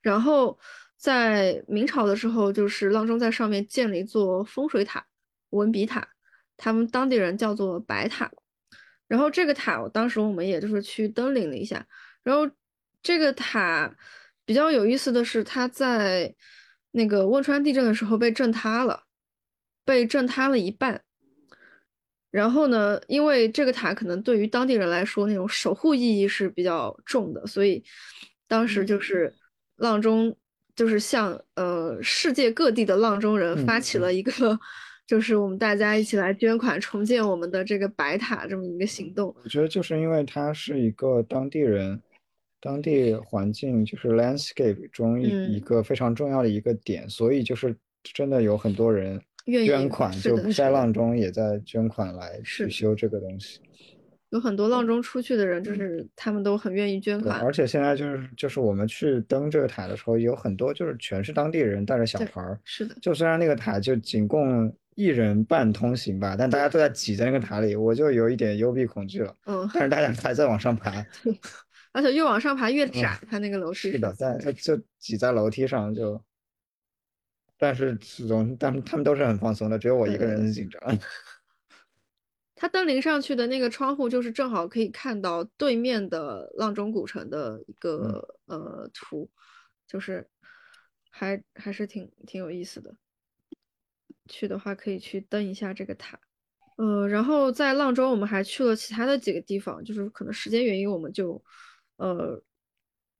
[0.00, 0.58] 然后
[0.96, 5.04] 在明朝的时候，就是阆中在上面建了一座风水塔、
[5.50, 6.08] 文笔塔，
[6.56, 8.30] 他们当地人叫做白塔。
[9.08, 11.86] 然后这个塔，我当时我们也就是去登临了一下。
[12.22, 12.48] 然后
[13.02, 13.94] 这个塔
[14.44, 16.34] 比较有意思的是，它在
[16.92, 19.02] 那个汶川地震的时候被震塌了，
[19.84, 21.02] 被震塌了一半。
[22.30, 27.84] 然后呢，因为这个塔可能对于当地人来说，那种守护意义是比较重的，所以
[28.48, 29.34] 当时就是
[29.76, 30.34] 阆中
[30.74, 34.58] 就是向呃世界各地的阆中人发起了一个，
[35.06, 39.36] 就是我们大家一起来捐款重建我们的这个白塔这么一个行动。
[39.44, 42.00] 我觉得就是因为它是一个当地人，
[42.62, 53.60] 当地环境就是 landscape 中一嗯一个非常重要的一个点，所以就是真的有很多人捐款，就在的是的阆中也在捐款来去修这个东西。
[54.30, 57.38] 有很多浪中出去的人，就是他们都很愿意捐，款。
[57.40, 69.36] 而且现在就是就是我们去登这个塔的时候，有很多就是全是当地人带着小对孩儿，是的，就虽然那个塔就仅供一人半通行吧，但大家都在挤在那个塔里，我就有一点幽闭恐惧了。
[69.44, 71.04] 嗯，但是大家还在往上爬，
[71.92, 76.18] 而且越往上爬越窄，它那个楼梯是的，但呃就挤在楼梯上就，
[77.62, 80.80] 但是始终他们他们都是很放松的，只有我一个人是紧张。
[82.56, 89.30] 他登临上去的那个窗户，就是正好可以看到对面的阆中古城的一个、呃图，
[89.86, 90.28] 就是
[91.08, 92.96] 还还是挺挺有意思的。
[94.28, 96.18] 去的话可以去登一下这个塔。
[96.78, 101.40] 呃，然后在阆中我们还去了其他的几个地方，就是可能时间原因我们就
[101.96, 102.42] 呃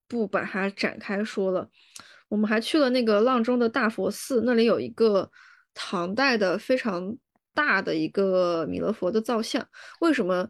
[0.09, 1.71] 不把它展开说了。
[2.33, 5.31] 我们还去了那个阆中的大佛寺，那里有一个
[5.75, 7.15] 唐代的非常
[7.53, 9.63] 大的一个弥勒佛的造像。
[10.01, 10.49] 为什么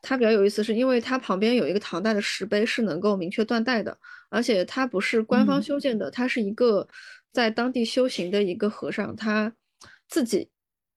[0.00, 3.98] 它比较有意思，是因为它旁边有一个唐代的石碑是能够明确断代的，
[4.30, 6.86] 而且它不是官方嗯修建的，它是一个
[7.32, 9.52] 在当地修行的一个和尚，他
[10.08, 10.48] 自己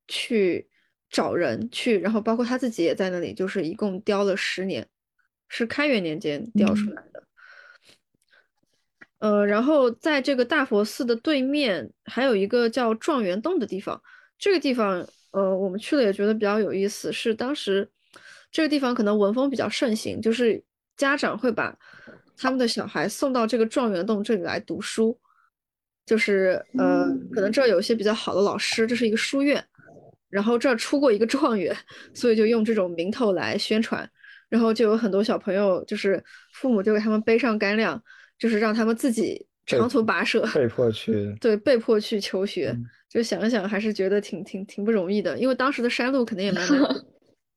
[0.07, 0.69] 去
[1.09, 4.87] 找人去，然后包括他自己也在那里，就是一共雕了十年，
[5.47, 7.23] 是开元年间雕出嗯来的。
[9.21, 14.01] 呃，然后在这个大佛寺的对面还有一个叫状元洞的地方，
[14.39, 17.87] 这个地方，呃，我们去了也觉得比较有意思，是当时
[18.51, 20.63] 这个地方可能文风比较盛行，就是
[20.97, 21.77] 家长会把
[22.35, 25.15] 他们的小孩送到这个状元洞这里来读书，
[26.03, 29.63] 就是呃，可能这儿有一些比较好的老师，这是一个书院，
[30.29, 31.77] 然后这儿出过一个状元，
[32.15, 34.09] 所以就用这种名头来宣传，
[34.49, 38.03] 然后就有很多小朋友，就是父母就给他们背上干粮，
[38.41, 47.05] 就是让他们自己长途跋涉， 被迫去， 对，被迫去求学，嗯就想一想还是觉得挺挺挺不容易的，因为当时的山路肯定也蛮难的，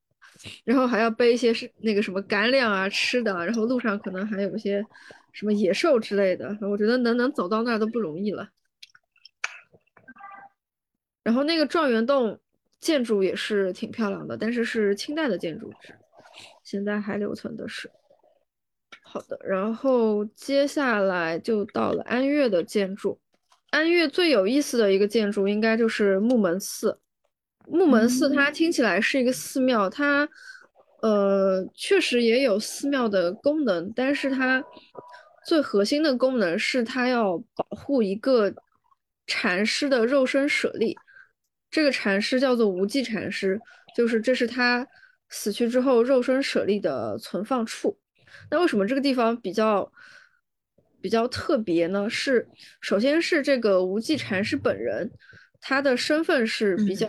[0.64, 4.84] 然后还要背一些是那个什么干粮啊、吃的啊，然后路上可能还有一些
[5.32, 8.50] 什么野兽之类的，我觉得能能走到那儿都不容易了。
[11.22, 12.38] 然后那个状元洞
[12.80, 15.94] 建筑也是挺漂亮的，但是是清代的建筑质，
[16.62, 17.90] 现在还留存的是。
[19.14, 23.16] 好的，然后接下来就到了安岳的建筑。
[23.70, 26.98] 安岳最有意思的一个建筑应该就是木门寺。
[27.68, 30.28] 木门寺它听起来是一个寺庙，它
[31.00, 34.60] 呃确实也有寺庙的功能，但是它
[35.46, 38.52] 最核心的功能是它要保护一个
[39.28, 40.96] 禅师的肉身舍利。
[41.70, 43.60] 这个禅师叫做无忌禅师，
[43.96, 44.84] 就是这是他
[45.28, 47.96] 死去之后肉身舍利的存放处。
[48.50, 49.92] 那为什么这个地方比较
[51.00, 52.08] 比较特别呢？
[52.08, 52.48] 是
[52.80, 55.10] 首先是这个无忌禅师本人，
[55.60, 57.06] 他的身份是比较，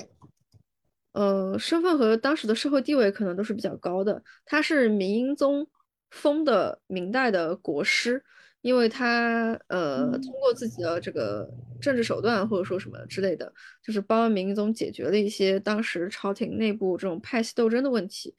[1.14, 4.22] 呃，身份和当时的社会地位可能都是比较高的。
[4.46, 5.68] 他是明英宗
[6.12, 8.24] 封的明代的国师，
[8.62, 18.36] 因为他呃通过自己的这个政治手段或者说什么之类的，就是帮明英宗解决了一些当时朝廷内部这种派系斗争的问题，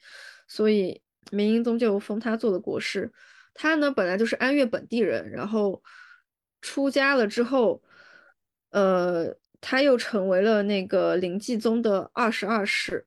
[0.46, 3.12] 所以明英宗就封他做了国师。
[3.54, 5.82] 他呢本来就是安岳本地人，然后
[6.60, 7.82] 出家了之后，
[8.70, 13.06] 呃，他又成为了那个临济宗的二十二世，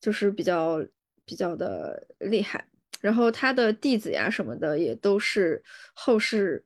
[0.00, 0.84] 就是比较
[1.24, 2.66] 比较的厉害。
[3.00, 5.62] 然后他的弟子呀什么的也都是
[5.92, 6.64] 后世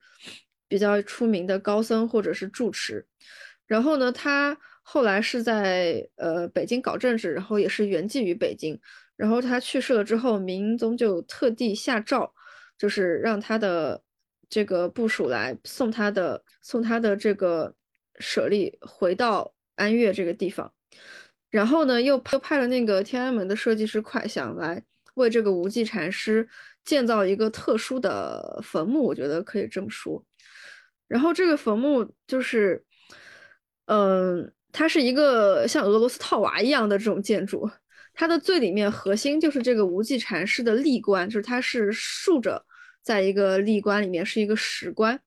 [0.66, 3.06] 比较出名的高僧或者是住持。
[3.66, 8.80] 然后呢，他后来是在呃北京搞政治，然后也是圆寂于北京。
[9.18, 12.32] 然后他去世了之后，明宗就特地下诏，
[12.78, 14.00] 就是让他的
[14.48, 17.74] 这个部属来送他的送他的这个
[18.20, 20.72] 舍利回到安岳这个地方。
[21.50, 24.80] 然后呢，又又派了那个天安门的设计师蒯想来
[25.14, 26.48] 为这个无忌禅师
[26.84, 30.24] 建造一个特殊的坟墓，我觉得可以这么说。
[31.08, 32.84] 然后这个坟墓就是，
[33.86, 37.68] 嗯，它是一个像俄罗斯套娃一样的这种建筑。
[38.18, 42.60] 它的最里面核心就是这个无忌禅师的立观，就是它是竖着
[43.00, 45.20] 在一个立观里面，是一个石棺。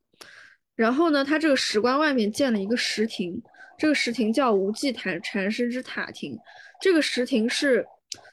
[0.75, 3.41] 然后呢，它这个石棺外面建了一个石亭，
[3.77, 6.37] 这个石亭叫无忌禅禅师之塔亭。
[6.81, 7.85] 这个石亭是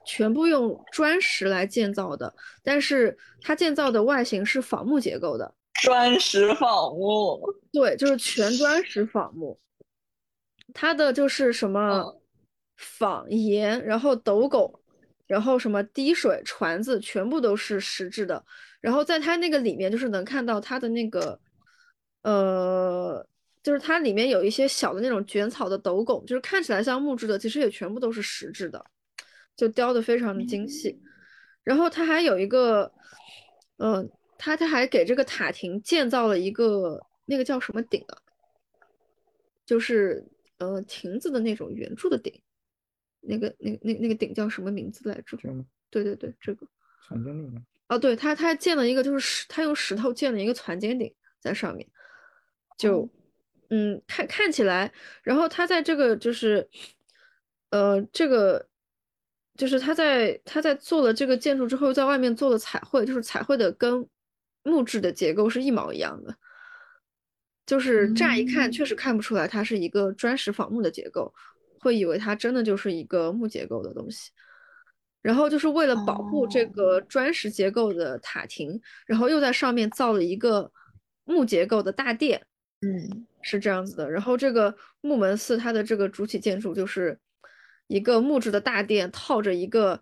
[0.05, 5.55] 全部用砖石来建造的，但是它建造的外形是仿木结构的。
[5.74, 7.40] 砖石仿木，
[7.72, 9.56] 对，就是全砖石仿木。
[10.74, 12.17] 它的就是什么
[12.78, 14.72] 嗯坊檐，然后斗拱，
[15.26, 18.44] 然后什么滴水船子，全部都是石质的。
[18.80, 21.40] 然后在它那个里面，就是能看到它的那个，
[22.22, 23.26] 呃，
[23.64, 28.84] 就是它里面有一些小的那种卷草的斗拱，就是看起来像木质的，其实也全部都是石质的，
[29.56, 31.00] 就雕的非常的精细。
[31.64, 32.92] 然后它还有一个，
[33.78, 38.16] 嗯、它它还给这个塔亭建造了一个那个叫什么顶啊？
[39.66, 40.24] 就是
[40.59, 42.40] 呃亭子的那种圆柱的顶，
[43.20, 45.38] 那个那个那那个顶叫什么名字来着？
[45.90, 46.66] 对对对，这个
[47.06, 47.62] 传经历吗？
[47.88, 51.88] 哦，对他他建了一个就是石，他用石头建了一个攒尖顶在上面，
[52.76, 53.08] 就
[53.70, 54.92] 嗯看看起来，
[55.22, 56.68] 然后他在这个就是
[57.70, 58.68] 呃这个
[59.56, 64.06] 就是他在他在做了这个建筑之后，在外面做了彩绘，就是彩绘的跟
[64.62, 66.36] 木质的结构是一毛一样的。
[67.64, 71.34] 就是乍一看确实看不出来它是一个砖石仿木的结构，
[71.80, 74.30] 会以为它真的就是一个木结构的东西。
[75.20, 80.70] 然后就是为了保护这个砖石结构的塔亭，然后又在上面造了一个
[81.24, 82.40] 木结构的大殿，
[82.80, 84.09] 嗯，是这样子的。
[84.09, 87.18] 然后这个木门寺它的这个主体建筑就是
[87.88, 90.00] 一个木质的大殿，套着一个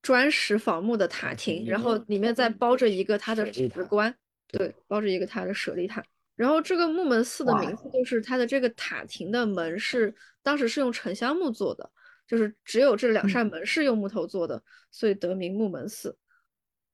[0.00, 4.14] 砖石仿木的塔亭，然后里面再包着一个它的石棺，
[4.46, 6.02] 对，包着一个它的舍利塔。
[6.34, 11.90] 然后这个木门寺的名字就是它的这个塔亭的门是当时是用沉香木做的，
[12.26, 16.16] 就是只有这两扇门是用木头做的，所以得名木门寺。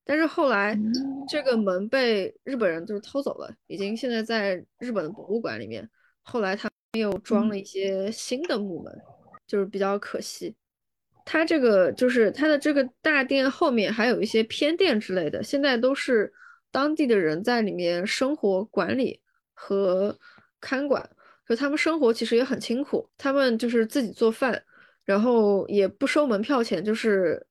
[0.04, 0.78] 但是后来
[1.28, 5.88] 这个门被日本人就是偷走了，已经现在在日本的博物馆里面。
[6.22, 8.94] 后来他们又装了一些新的木门，
[9.46, 10.54] 就是比较可惜。
[11.24, 16.32] 它这个就是它的这个大殿后面还有一些偏殿之类的，现在都是
[16.70, 19.20] 当地的人在里面生活管理
[19.58, 20.16] 和
[20.60, 21.08] 看管。
[21.48, 24.62] 就他们生活其实也很清苦，他们就是自己做饭，
[25.04, 27.44] 然后也不收门票钱，就是。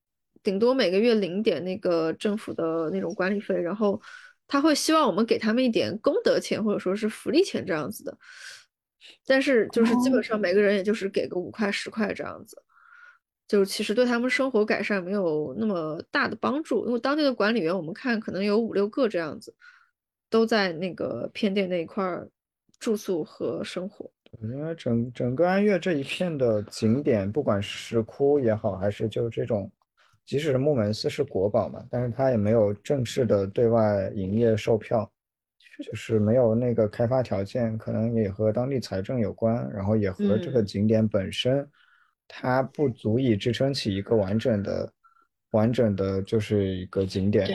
[0.44, 4.02] 顶多每个月领点那个政府的那种管理费，然后
[4.48, 8.18] 他会希望我们给他们一点功德钱或者说是福利钱这样子的，
[9.26, 12.64] 但是就是基本上每个人也就是给个五块十块这样子，
[13.46, 19.54] 就其实对他们生活改善没有那么大的帮助，因为当地的管理员我们看可能有五六个这样子，
[20.30, 22.20] 都在那个偏店那一块
[22.80, 24.10] 住宿和生活。
[24.42, 29.72] 因为整整个安岳这一片的景点，不管石窟也好，还是就这种。
[30.26, 35.10] 即使是木门寺是国宝嘛，但是它也没有正式的对外营业售票，
[35.82, 41.66] 就是没有那个开发条件，可能也和当地财政有关，然后也和这个景点本身，
[42.28, 44.92] 它不足以支撑起一个完整的、
[45.52, 47.48] 完整的，就是一个景点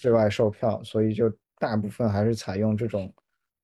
[0.00, 3.12] 对外售票，所以就大部分还是采用这种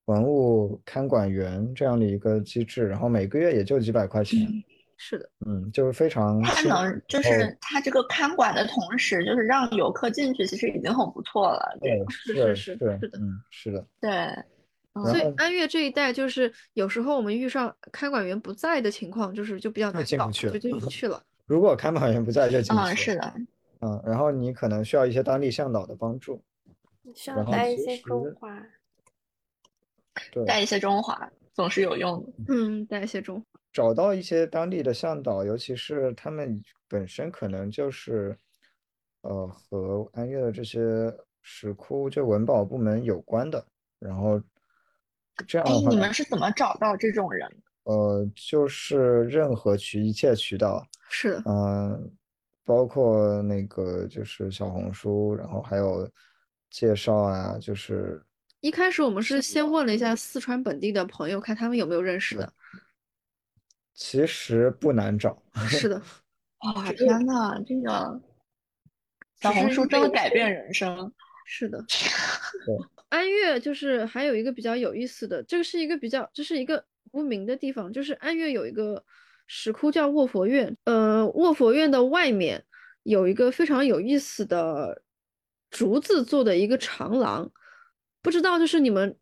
[0.06, 4.40] 文物看管员这样的一个机制，然后每个月也就几百块钱。
[4.96, 11.76] 是的，嗯，就是非常，他能就是他这个看管的同时，就是让游客进去，其实已经很不错了。
[11.80, 14.10] 对，是是是是是的，嗯，是的，对。
[15.10, 21.20] 所以安岳这一带，就是有时候我们遇上看管员不在的情况，就是就比较难搞，就进不去了。
[21.46, 22.92] 如果看管员不在，就进不去。
[22.92, 23.34] 嗯，是的，
[23.80, 26.40] 嗯，然后你可能需要一些当地向导的帮助，
[27.14, 28.62] 需要带一些中华，
[30.46, 32.32] 带一些中华总是有用的。
[32.48, 33.60] 嗯，带一些中华。
[33.72, 38.38] 找到一些当地的向导，尤其是他们本身可能就是，
[39.22, 41.12] 呃，和安岳的这些
[41.42, 43.66] 石窟就文保部门有关的，
[43.98, 44.40] 然后
[45.46, 47.50] 这样的话，你们是怎么找到这种人？
[47.82, 52.10] 呃，就是任何渠一切渠道，是的，嗯，
[52.64, 56.08] 包括那个就是小红书，然后还有
[56.74, 58.20] 介绍啊，就是
[58.58, 62.52] 一开始我们是先问了一下四川本地的朋友，看他们有没有认识的。
[63.94, 65.40] 其实不难找，
[65.70, 66.02] 是的，
[66.58, 68.20] 哇天呐，这个
[69.40, 71.12] 小红书真的改变人生，
[71.46, 71.78] 是的。
[73.08, 79.04] 安岳就是还有一个比较有意思的，这个是一个比较，这是一个无名的地方，就是安岳有一个
[79.46, 82.64] 石窟叫卧佛院，呃，卧佛院的外面
[83.04, 85.03] 有一个非常有意思的
[85.74, 87.50] 竹子做的一个长廊。
[88.22, 89.14] 不知道，就是你们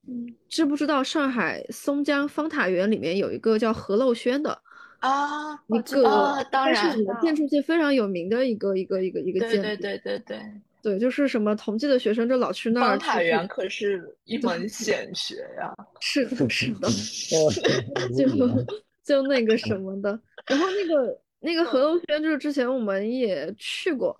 [0.48, 4.56] 知不知道上海松江方塔园里面有一个叫何陋轩的
[5.00, 10.40] 啊，一个当然建筑界非常有名的一个一个一个一个建筑，对对对对对
[10.82, 12.90] 对，就是什么同济的学生就老去那儿。
[12.90, 16.88] 方塔园可是一门显学呀， 是的，是的，
[18.16, 18.26] 就
[19.02, 20.16] 就那个什么的，
[20.46, 24.16] 然后那个那个何陋轩就是之前我们也去过，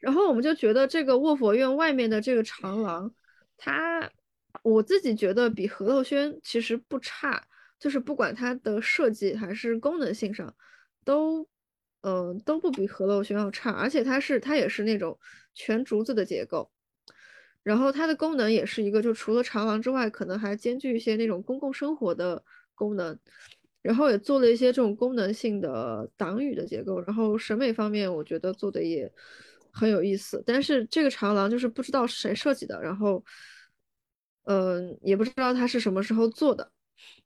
[0.00, 3.14] 然后我们就觉得这个卧佛院外面的这个长廊，
[3.56, 4.10] 它。
[4.64, 7.40] 我自己觉得比和乐轩其实不差，
[7.78, 10.52] 就是不管它的设计还是功能性上，
[11.04, 11.46] 都，
[12.00, 13.70] 嗯，都不比和乐轩要差。
[13.70, 15.16] 而且它是它也是那种
[15.54, 16.68] 全竹子的结构，
[17.62, 22.42] 然后它的功能也是一个，就除了长廊之外，可能还兼具一些那种公共生活的
[22.74, 23.16] 功能，
[23.82, 29.10] 然后也做了一些这种功能性的挡雨的结构，然后审美方面我觉得做的也
[29.72, 30.42] 很有意思。
[30.46, 33.24] 但是这个长廊就是不知道是谁设计的，然后。
[34.44, 36.72] 嗯，也不知道他是什么时候做的，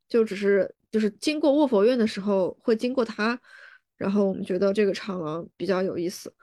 [0.09, 3.41] 就只是就是经过卧佛院的时候会经过它，
[3.97, 6.35] 然后我们觉得这个长廊比较有意思，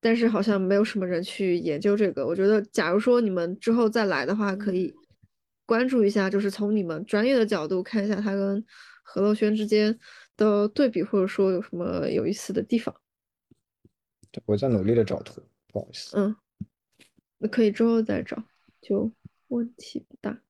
[0.00, 2.26] 但是好像没有什么人去研究这个。
[2.26, 4.92] 我觉得，假如说你们之后再来的话，可以
[5.64, 8.62] 关注一下，就是从你们专业的角度看一下它跟
[9.02, 9.96] 何乐轩之间
[10.36, 12.94] 的对比，或者说有什么有意思的地方。
[14.46, 16.16] 我在努力的找图，不好意思。
[16.16, 16.36] 嗯，
[17.38, 18.42] 那可以之后再找，
[18.80, 19.12] 就。
[19.50, 20.42] 问题不大。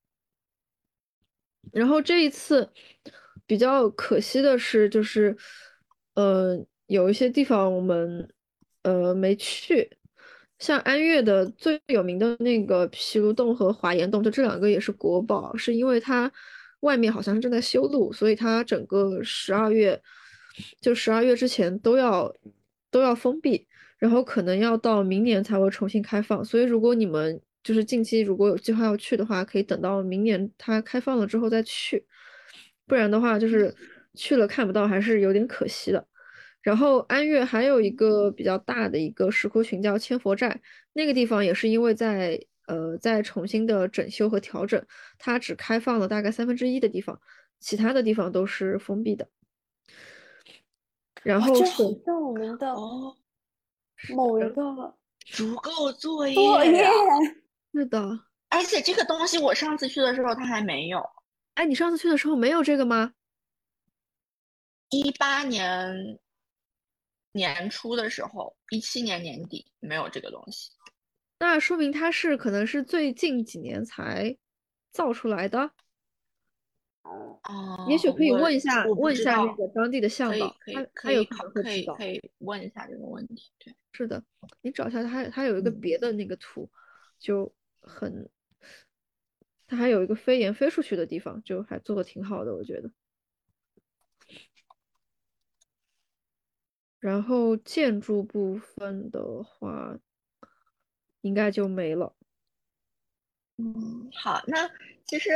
[1.70, 2.68] 然后这一次
[3.46, 5.36] 比较可惜的是，就是，
[6.14, 8.28] 呃，有一些地方我们
[8.82, 9.96] 呃没去，
[10.58, 16.28] 像安岳的最有名的那个皮卢洞和华严洞，就这两个也是国宝，是因为它
[16.80, 20.02] 外面好像是正在修路，所以它整个十二月
[20.80, 22.34] 就十二月之前都要
[22.90, 23.66] 都要封闭。
[23.98, 26.44] 然后可能要到明年才会重新开放。
[26.44, 32.06] 所以如果你们就是近期如果有计划要去的话，可以等到明年它开放了之后再去，
[32.86, 33.74] 不然的话就是
[34.14, 36.06] 去了看不到，还是有点可惜的。
[36.62, 40.60] 然后安岳还有一个比较大的一个石窟群叫千佛寨，
[40.92, 42.38] 那个地方也是因为在
[42.68, 44.80] 呃在重新的整修和调整，
[45.18, 47.20] 它只开放了大概三分之一的地方，
[47.58, 49.28] 其他的地方都是封闭的。
[51.22, 53.16] 然后是这很像我们的哦，
[54.14, 54.94] 某一个
[55.26, 56.86] 足够作业作业。
[57.72, 61.04] 是的，而且这个东西我上次去的时候它还没有，
[61.54, 63.12] 哎，你上次去的时候没有这个吗？
[64.90, 66.18] 一八年
[67.32, 70.70] 年初的时候，一七年年底没有这个东西。
[71.40, 74.36] 那说明它是可能是最近几年才
[74.90, 75.70] 造出来的。
[77.44, 83.50] 哦，也许可以问一下我问一下那个当地的向导他他有可能会知道可以可以问一下这个问题。
[83.58, 84.22] 对，是的，
[84.60, 86.70] 你找一下他，他有一个嗯别的那个图，
[87.18, 88.28] 就很，
[89.66, 92.90] 他还有一个飞檐飞出去的地方，就还做的挺好的，我觉得。
[97.00, 99.98] 然后建筑部分的话，
[101.20, 102.14] 应该就没了。
[103.56, 104.68] 嗯，好，那
[105.04, 105.30] 其实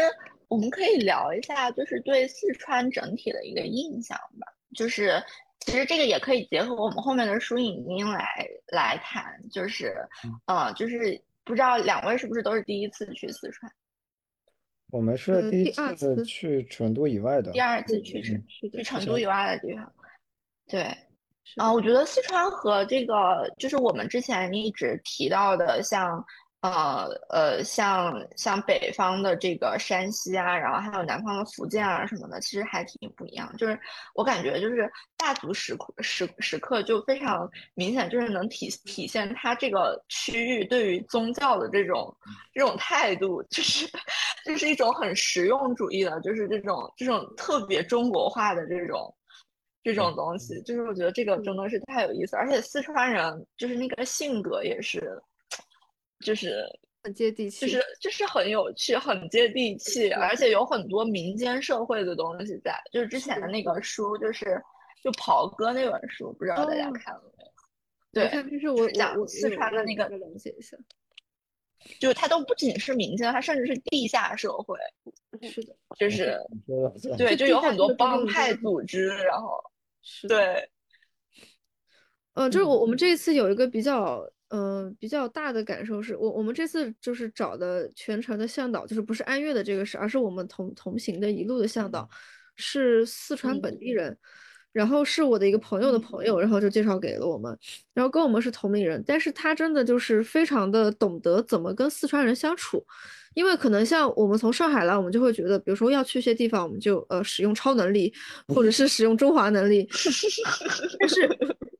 [0.52, 4.46] 我们可以聊一下，就是对四川整体的一个印象吧。
[4.76, 5.22] 就是
[5.60, 8.28] 其实这个也可以结合我们后面的书影音来
[8.66, 9.96] 来谈，就是
[10.44, 13.72] 呃，就是不知道两位是不是都是第一次去四川，
[14.90, 19.90] 我们是呃第一次次去成都以外的，第二次嗯去成嗯，去成都以外的地方。
[20.68, 20.82] 对，
[21.56, 26.22] 啊，我觉得四川和这个就是我们之前一直提到的像，
[26.62, 33.52] 呃呃，像像北方的这个山西啊，然后还有南方的福建啊什么的，其实还挺不一样。
[33.56, 33.78] 就是
[34.14, 42.16] 我感觉就是大足石窟石石刻就非常明显，就是能体体现它这个区域对于宗教的这种
[42.54, 43.86] 这种态度，就是
[44.46, 49.14] 就是一种很实用主义的，就是这种这种特别中国化的这种。
[49.84, 55.20] 这种东西，就是我觉得这个真的是太有意思，而且四川人就是那个性格也是，
[56.22, 56.64] 就是
[57.02, 57.66] 很接地气。
[57.66, 62.80] 就是就是很有趣，很接地气，而且有很多民间社会的东西在。
[62.92, 64.60] 就是之前的那个书，就是
[65.02, 67.50] 就袍哥那本书，不知道大家哦看了没有？
[68.24, 70.76] 我对，就是我讲四川的那个我大概了解一下。
[71.98, 74.78] 就是它都不仅是民间，它甚至是地下社会，
[75.50, 76.38] 是的，就是
[77.16, 79.60] 对对，就有很多帮派组织，然后。
[80.28, 80.68] 对，
[82.34, 92.06] 呃，就是我我们嗯这一次有一个比较呃比较大的感受是，我我们这次就是找的全程的向导，就是不是安岳的这个是，而是我们同同行的一路的向导，
[92.54, 94.14] 是四川本地人，
[94.72, 97.58] 然后是我的一个朋友的朋友，然后就介绍给了我们，
[97.94, 102.84] 然后跟我们是同龄人，但是他真的就是非常的懂得怎么跟四川人相处。
[103.34, 108.12] 因为可能像我们从上海来，我们就会觉得，比如说要去一些地方，我们就呃使用超能力，
[108.48, 109.88] 或者是使用中华能力。
[111.00, 111.26] 但 是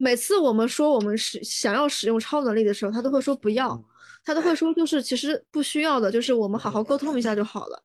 [0.03, 3.81] 每次我们说我们使想要使用超能力的时候，他都会说不要，
[4.25, 7.81] 他都会说就是其实不需要的，就是我们好好沟通一下就好了。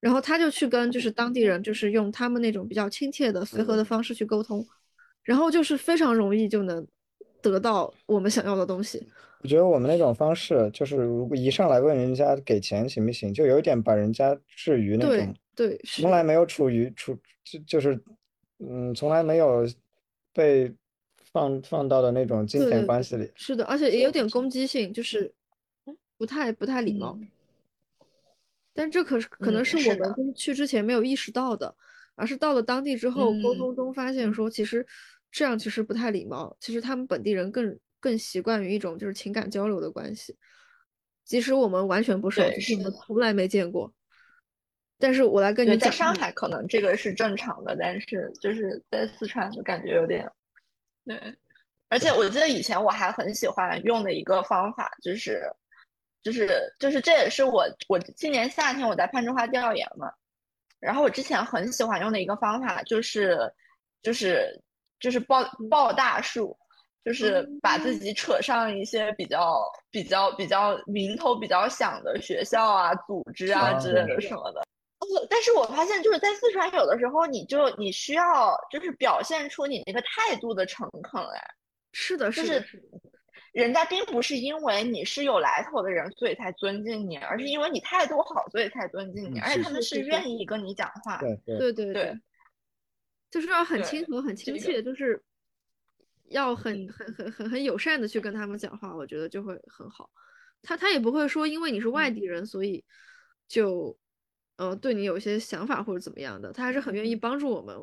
[0.00, 4.66] 然后他就去跟就是当地人，就是用他们那种比较亲切的随和的方式去沟通，
[5.22, 6.84] 然后就是非常容易就能
[7.40, 9.00] 得到我们想要的东西。
[9.42, 17.96] 我觉得我们那种方式，就是如果一上来问人家给钱行不行，就有一点把人家置于那种对，是从来没有处于处就就是
[18.58, 19.64] 嗯，从来没有
[20.32, 20.72] 被
[21.32, 23.30] 放放到的那种金钱关系里。
[23.34, 25.32] 是的，而且也有点攻击性，就是
[26.16, 27.16] 不太不太礼貌。
[27.20, 27.28] 嗯
[28.74, 31.76] 但这可是可能嗯是是我们去之前没有意识到的，
[32.14, 34.86] 而是到了当地之后沟嗯通中发现说，其实
[35.30, 36.56] 这样其实不太礼貌。
[36.58, 40.34] 其实他们本地人更更习惯于一种就是情感交流的关系，
[41.22, 43.92] 即使我们完全不熟，对就是我们从来没见过。
[44.98, 50.26] 但是我来跟对，你讲，在上海可能这个是正常的，但是就是在四川就感觉有点，
[51.04, 51.36] 对。
[51.88, 55.42] 而且我记得以前我还很喜欢用的一个方法，就是，
[56.22, 60.10] 就是就是这也是我我今年夏天我在攀枝花调研嘛，
[60.80, 63.38] 然后我之前很喜欢用的一个方法就是，
[64.02, 64.58] 就是
[65.00, 66.56] 就是抱抱大树，
[67.04, 74.62] 就是把自己扯上一些比较比较比较名头比较响的学校啊、组织啊啊之类的什么的。
[75.02, 81.54] 哦，但是我发现就是在四川，有的时候你就你需要就是表现出你那个态度的诚恳来，
[81.92, 82.98] 是的，是的，是是的，
[83.52, 91.18] 人家并不是因为你是有来头的人，所以才尊敬你，而是因为你态度好，所以才尊敬你，嗯而且他们是愿意跟你讲话。
[91.18, 92.18] 对对，对
[93.30, 95.22] 就是要很对亲和、很亲这个切，就是。
[96.28, 100.08] 要很很很很很友善的去跟他们讲话，我觉得就会很好。
[100.62, 102.82] 他他也不会说因为你是外地人，所以
[103.46, 103.94] 就
[104.62, 107.76] 呃对你有一些想法或者怎么样的，他还是很愿意帮助我们，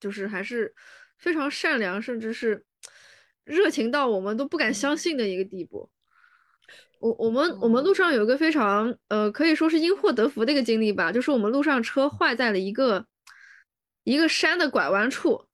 [0.00, 0.74] 就是还是
[1.18, 2.64] 非常善良，甚至是
[3.44, 5.90] 热情到我们都不敢相信的一个地步。
[6.98, 13.06] 我我们我们路上有一个非常呃可以说是因祸得福的一个经历吧，就是我们路上车坏在了一个
[14.04, 15.46] 一个山的拐弯处。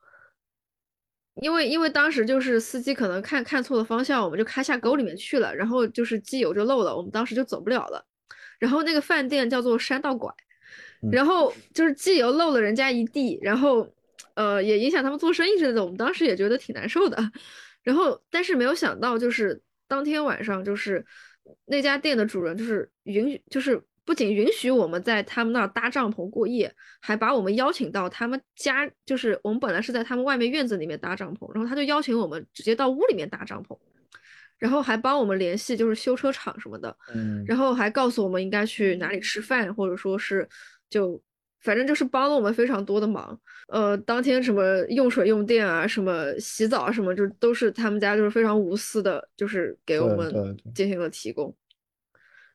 [1.42, 8.04] 因为因为当时就是司机可能看看错了方向，我们就开下沟里面去了，然后就是机油就漏了，我们当时就走不了了。
[8.58, 10.30] 然后那个饭店叫做山道拐，
[11.12, 13.88] 然后就是机油漏了人家一地，然后
[14.34, 17.16] 呃也影响他们做生意之类的，我们当时也觉得挺难受的。
[17.82, 21.04] 然后但是没有想到，就是当天晚上就是
[21.66, 23.80] 那家店的主人就是允许就是。
[24.02, 33.78] 不仅允许我们在他们那儿搭帐篷过夜，还把我们邀请到他们家，就是我们本来是在他们外面院子里面搭帐篷，然后他就邀请我们直接到屋里面搭帐篷，
[34.58, 40.48] 然后还帮我们联系就是修车厂什么的，嗯，然后还告诉我们应该去哪里吃饭，或者说是
[40.90, 41.22] 就
[41.60, 43.38] 反正就是帮了我们非常多的忙。
[43.68, 50.30] 呃，当天什么用水用电啊，什么洗澡啊，什么就都是他们家就是非常无私的，就是给我们
[50.74, 51.54] 进行了提供。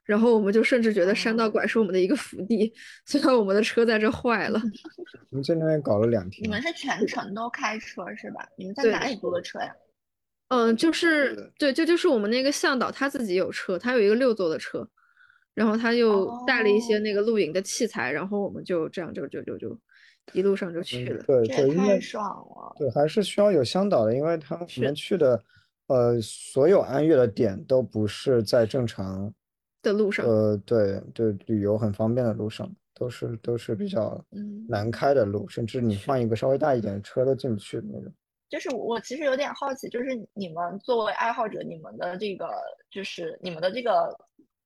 [0.03, 2.71] 然后我们就甚至觉得山道拐是我们的一个福地，
[3.07, 4.61] 虽然我们的车在这坏了。
[5.31, 6.43] 我们在那边搞了两天。
[6.43, 8.47] 你们是全程都开车是吧？
[8.55, 9.73] 你们在哪里租的车呀？
[10.49, 14.87] 嗯，就是对，这就是我们那个向导他自己有车，他有一个六座的车，
[15.56, 19.76] 然后他又带了一些那个露营的器材，然后我们就这样就就就就
[20.34, 21.23] 一路上就去了。
[21.23, 22.76] 对对，太爽了。
[22.77, 25.44] 对，还是需要有向导的，因为他们去的
[25.88, 29.34] 呃所有安岳的点都不是在正常。
[29.82, 34.19] 的路上，呃，对对，旅游很方便的路上，都是都是比较
[34.68, 38.11] 难开的路，甚至你换一个稍微大一点的车都进不去的那种。
[38.49, 42.49] 就是我其实有点好奇，就是你们作为爱好者，你们的这个
[42.90, 44.10] 就是你们的这个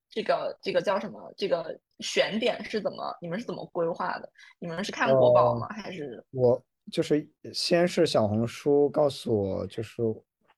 [0.10, 1.34] 这个这个叫什么？
[1.38, 3.16] 这个选点是怎么？
[3.22, 4.30] 你们是怎么规划的？
[4.60, 5.68] 你们是看国宝吗？
[5.70, 6.62] 还是我
[6.92, 10.02] 就是先是小红书告诉我，就是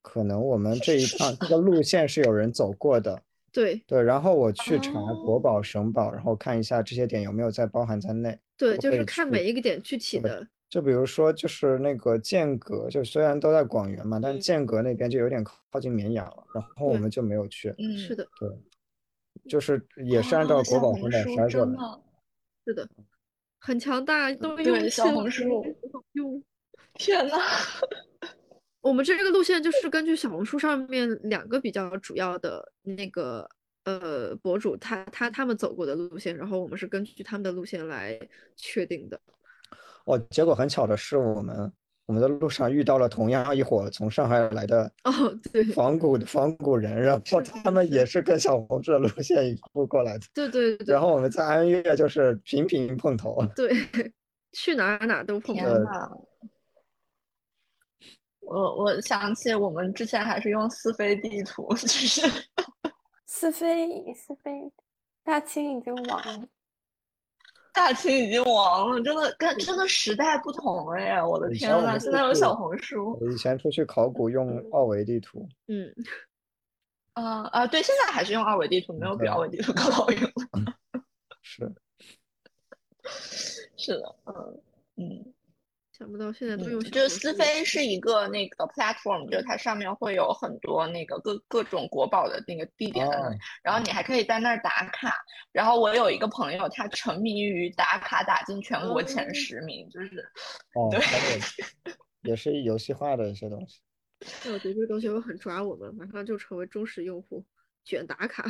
[0.01, 3.21] 可能我们这一趟这个路线是有人走过的。
[3.53, 4.93] 对对，然后我去查
[5.25, 8.39] 国宝、省宝，然后看一下这些点有没有在包含在内。
[8.55, 10.47] 对，就是看每一个点具体的。
[10.69, 17.75] 就比如说，就是那个剑阁，就虽然都在广元嘛，但剑阁那边就有点靠近绵阳了，然后我们就没有去。
[17.77, 18.25] 嗯，是的。
[18.39, 18.49] 对，
[19.51, 21.99] 就是也是按照国宝分的筛过来。
[22.65, 22.87] 是的，
[23.59, 25.65] 很强大，都用小红书
[26.13, 26.41] 用。
[26.93, 27.35] 天呐。
[28.79, 33.45] 我们这个路线就是根据小红书上面两个比较主要的那个
[33.83, 38.17] 呃博主，他他他们走过的路线，然后我们是根据他们的路线来
[38.55, 39.19] 确定的。
[40.05, 41.69] 哦，结果很巧的是，我们
[42.05, 45.11] 我们的路上遇到了同样一伙从上海来的哦，
[45.53, 50.25] 对，仿古仿古人，然后他们也是跟小红书的路线一路过来的。
[50.33, 50.93] 对对对。
[50.93, 53.41] 然后我们在安岳就是频频碰头。
[53.55, 53.71] 对，
[54.51, 55.63] 去哪哪都碰头。
[58.41, 62.21] 我我想起我们之前还是用四飞地图，就是
[63.25, 64.51] 四飞四飞，
[65.23, 66.47] 大清已经亡了，
[67.73, 71.25] 大清已经亡了，真的跟真的时代不同了呀！
[71.25, 73.17] 我的天呐，现在有小红书。
[73.21, 75.47] 我以前出去考古用二维地图。
[75.67, 75.93] 嗯，
[77.13, 80.73] 啊啊，对，现在还是用二维地图，没有比二维地图更好用了。
[81.41, 81.71] 是，
[83.77, 84.61] 是的，嗯
[84.97, 85.33] 嗯。
[86.01, 93.07] 想不到现在都用，就是思飞是一个那个 platform，就是它上面会有很多那个各各种国宝的那个地点，
[93.61, 95.13] 然后你还可以在那儿打卡。
[95.51, 100.27] 然后我有一个朋友，他沉迷于打卡打进全国前十名，就是
[100.73, 100.99] 哦，对，
[102.23, 103.79] 也是游戏化的一些东西。
[104.43, 107.45] 那我觉得这个东西会很抓我们，马上就成为忠实用户，
[107.83, 108.43] 卷打卡，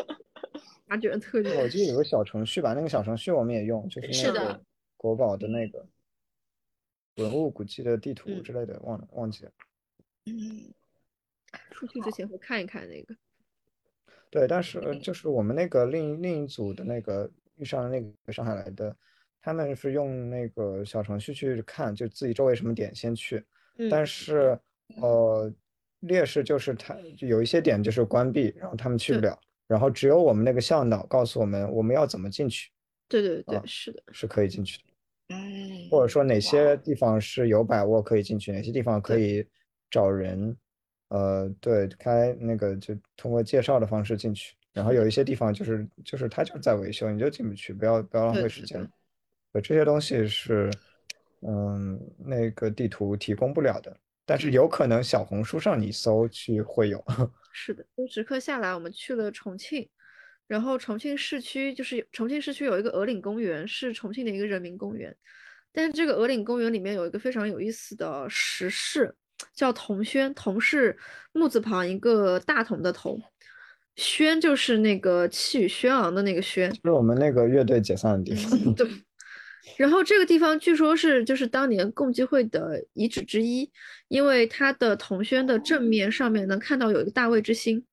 [0.86, 1.56] 打卷特点。
[1.56, 4.62] 我记得有个小程序吧，那个小程序我们也用，就是那个
[4.98, 5.82] 国宝的那个。
[7.16, 9.52] 文物古迹的地图之类的，忘了忘记了。
[10.26, 10.72] 嗯，
[11.70, 13.14] 出去之前会看一看那个。
[14.30, 18.96] 对，但是就是我们那个另另一组的那个遇上的那个上海来的，
[19.42, 23.44] 他们是用那个小程序去看，就自己周围什么点先去。
[23.90, 24.56] 但是
[25.00, 25.52] 呃，
[26.00, 32.70] 劣势就是他有一些点就是关闭，然后他们去不了，然后只有我们那个向导告诉我们我们要怎么进去。
[33.08, 34.84] 对对对，是的，是可以进去的。
[35.30, 39.46] 嗯，或者说哪些地方是有把握可以进去，哪些地方可以
[39.90, 40.56] 找人，
[41.08, 44.54] 呃，对，开那个就通过介绍的方式进去。
[44.72, 48.88] 然后有一些地方就是就是他就是在维修，你就进不去，不要不要浪费时间。
[49.52, 50.70] 对，这些东西是，
[51.40, 53.96] 嗯，那个地图提供不了的。
[54.24, 57.04] 但是有可能小红书上你搜去会有。
[57.52, 59.88] 是的，就直客下来，我们去了重庆，
[60.50, 65.16] 然后重庆市区就是重庆市区有一个鹅岭公园，是重庆的一个人民公园。
[65.70, 69.14] 但是这个鹅岭公园里面有一个非常有意思的石室，
[69.54, 70.98] 叫铜轩，铜是
[71.32, 73.22] 木字旁一个大同的同，
[73.94, 76.68] 轩就是那个气宇轩昂的那个轩。
[76.72, 78.74] 就是我们那个乐队解散的地方。
[78.74, 78.88] 对。
[79.76, 83.70] 然后这个地方据说是就是当年共济会的遗址之一，
[84.08, 87.84] 因为它的铜轩的正面上面能看到有一个大卫之星。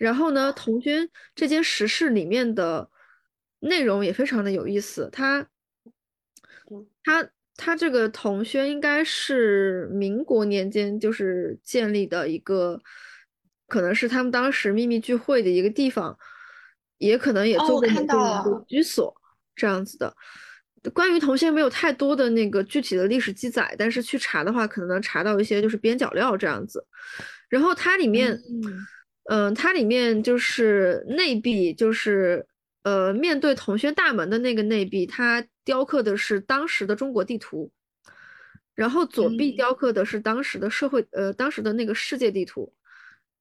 [0.00, 2.90] 然后呢，铜轩这间石室里面的
[3.60, 5.46] 内容也非常的有意思，它。
[7.02, 12.80] 它它这个铜轩应该是民国年间就是建立的一个，
[13.66, 16.16] 可能是他们当时秘密聚会的一个地方，
[16.98, 19.12] 也可能也做过某个居所
[19.56, 20.14] 这样子的。
[20.94, 26.86] 关于铜轩没有太多的那个具体的历史记载，但是去查的话，可能能查到一些就是边角料这样子。
[27.48, 28.86] 然后它里面，嗯，
[29.54, 32.46] 它里面就是内壁就是。
[32.82, 37.70] 呃，面对铜轩大门的那个内壁，它雕刻的是当时的中国地图，
[38.74, 42.72] 然后左壁雕刻的是当时的社会，呃，当时的那个世界地图，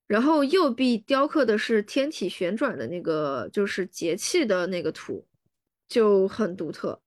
[0.08, 5.26] 然后右壁雕刻的是天体旋转的那个，就是节气的那个图，
[5.88, 7.02] 就很独特。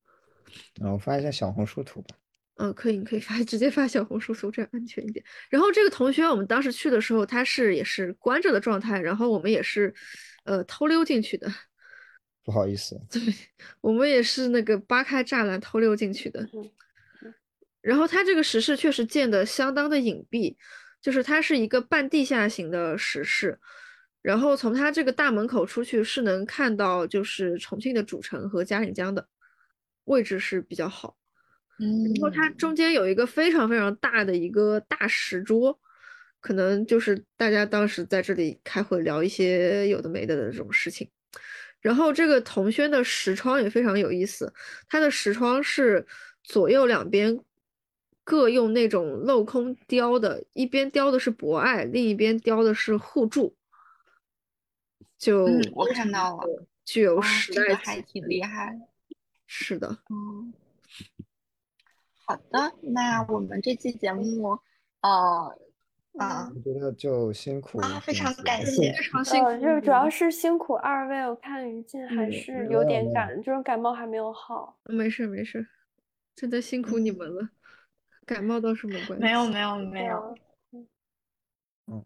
[0.81, 2.17] 啊，我发一下小红书图吧。
[2.63, 5.25] 嗯，可以，你可以发， 直接发小红书搜，这样安全一点。
[5.51, 9.93] 然后这个同学，我们当时去的时候，他是也是关着的状态，然后我们也是，
[10.45, 11.53] 呃，偷溜进去的。
[12.45, 13.21] 不好意思， 对
[13.81, 16.49] 我们也是那个扒开栅栏偷溜进去的。
[17.81, 20.55] 然后它这个石室确实建的相当的隐蔽，
[21.01, 23.59] 就是它是一个半地下型的石室。
[24.21, 29.27] 然后从它这个大门口出去是能看到就是重庆的主城和嘉陵江的
[30.05, 31.17] 位置是比较好。
[31.79, 35.79] 嗯，然后它中间有一个非常非常大的一个大石桌，
[36.41, 41.11] 可能就是大家当时在这里开会聊一些有的没的的这种事情。
[41.81, 44.53] 然后这个铜轩的石窗也非常有意思，
[44.89, 46.07] 它的石窗是
[46.45, 47.41] 左右两边
[48.23, 53.57] 各用那种镂空雕的，一边雕的是博爱，另一边雕的是互助。
[55.19, 58.79] 就我看到了，具有时代还挺厉害。
[59.47, 60.53] 是的，嗯，
[62.33, 64.59] 好的，那我们这期节目，
[65.03, 65.59] 呃。
[66.19, 69.51] 啊，我觉得就辛苦啊，非常感谢，非常辛苦。
[69.57, 74.79] 就主要是辛苦二位，我看于静还是有点感，就是感冒还没有好。
[74.85, 75.67] 没事没事，
[76.35, 77.49] 真的辛苦你们了。
[78.27, 79.25] 感冒倒是没关系。
[79.25, 80.35] 没有没有没有。
[81.87, 82.05] 嗯。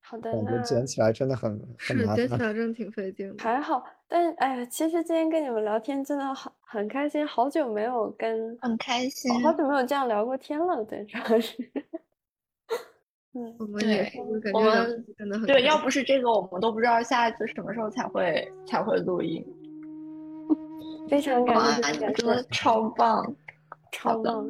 [0.00, 0.30] 好的。
[0.30, 3.34] 感觉捡起来真的很是捡起来真的挺费劲。
[3.38, 11.56] 还好，但哎呀，其实今天跟你们聊天真的好很开心，好久没有跟很开心，好久没有这样聊过天了，对，主要是。
[13.58, 14.10] 我们也，
[14.52, 19.44] 我们对，要不是这个，我们都不知道下一次什么时候才会才会录音。
[21.08, 21.56] 非常感
[21.94, 23.22] 谢，真的超棒，
[23.92, 24.44] 超棒！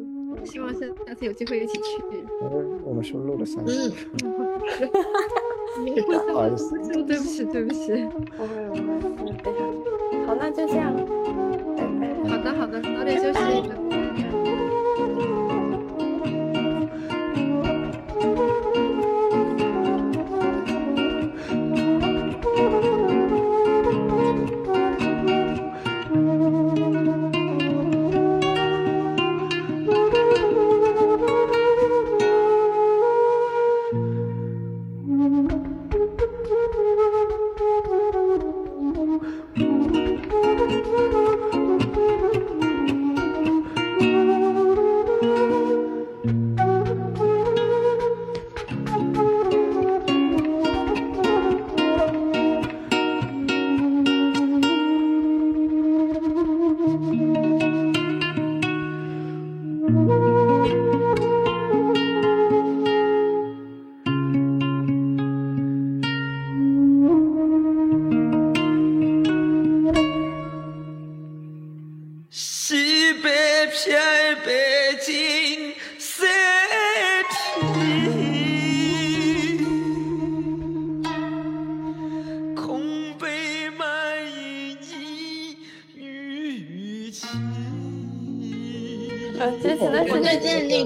[0.45, 2.03] 希望下下次有机会一起去。
[2.85, 3.91] 我们是不是录了三次？
[6.29, 7.93] 不好意思，对不起， 对不起。
[8.37, 8.75] 不会，不
[9.25, 10.93] 会，非常好，那就这样。
[12.29, 13.98] 好的，好的，早点休息。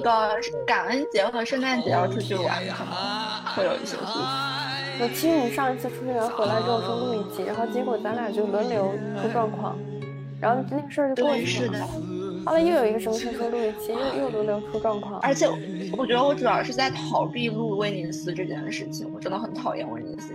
[0.02, 2.92] 个感恩节和圣诞节要出去玩，可能
[3.54, 4.22] 会有一些事情。
[5.00, 9.76] 我其实你上一次出去玩回来之后说录一集，然后结果咱俩就轮流出状况，
[10.40, 11.88] 然后那个事儿就过去了。
[12.44, 15.20] 后来又有一个什么事说录一期，又又轮流出状况。
[15.20, 15.48] 而且
[15.96, 20.34] 我觉得我主要是在逃避录威尼斯这件事情，我真的很讨厌威尼斯。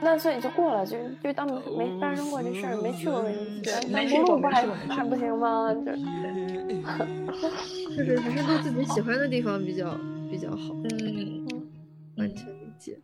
[0.00, 1.46] 那所以就过了，就就当
[1.76, 5.72] 没发生过这事儿，没去过威尼斯，那不路过不还还不行吗？
[5.74, 5.98] 就是
[7.96, 9.98] 就是还是录自己喜欢的地方比较
[10.30, 11.46] 比较好，嗯，
[12.16, 12.98] 完全理解。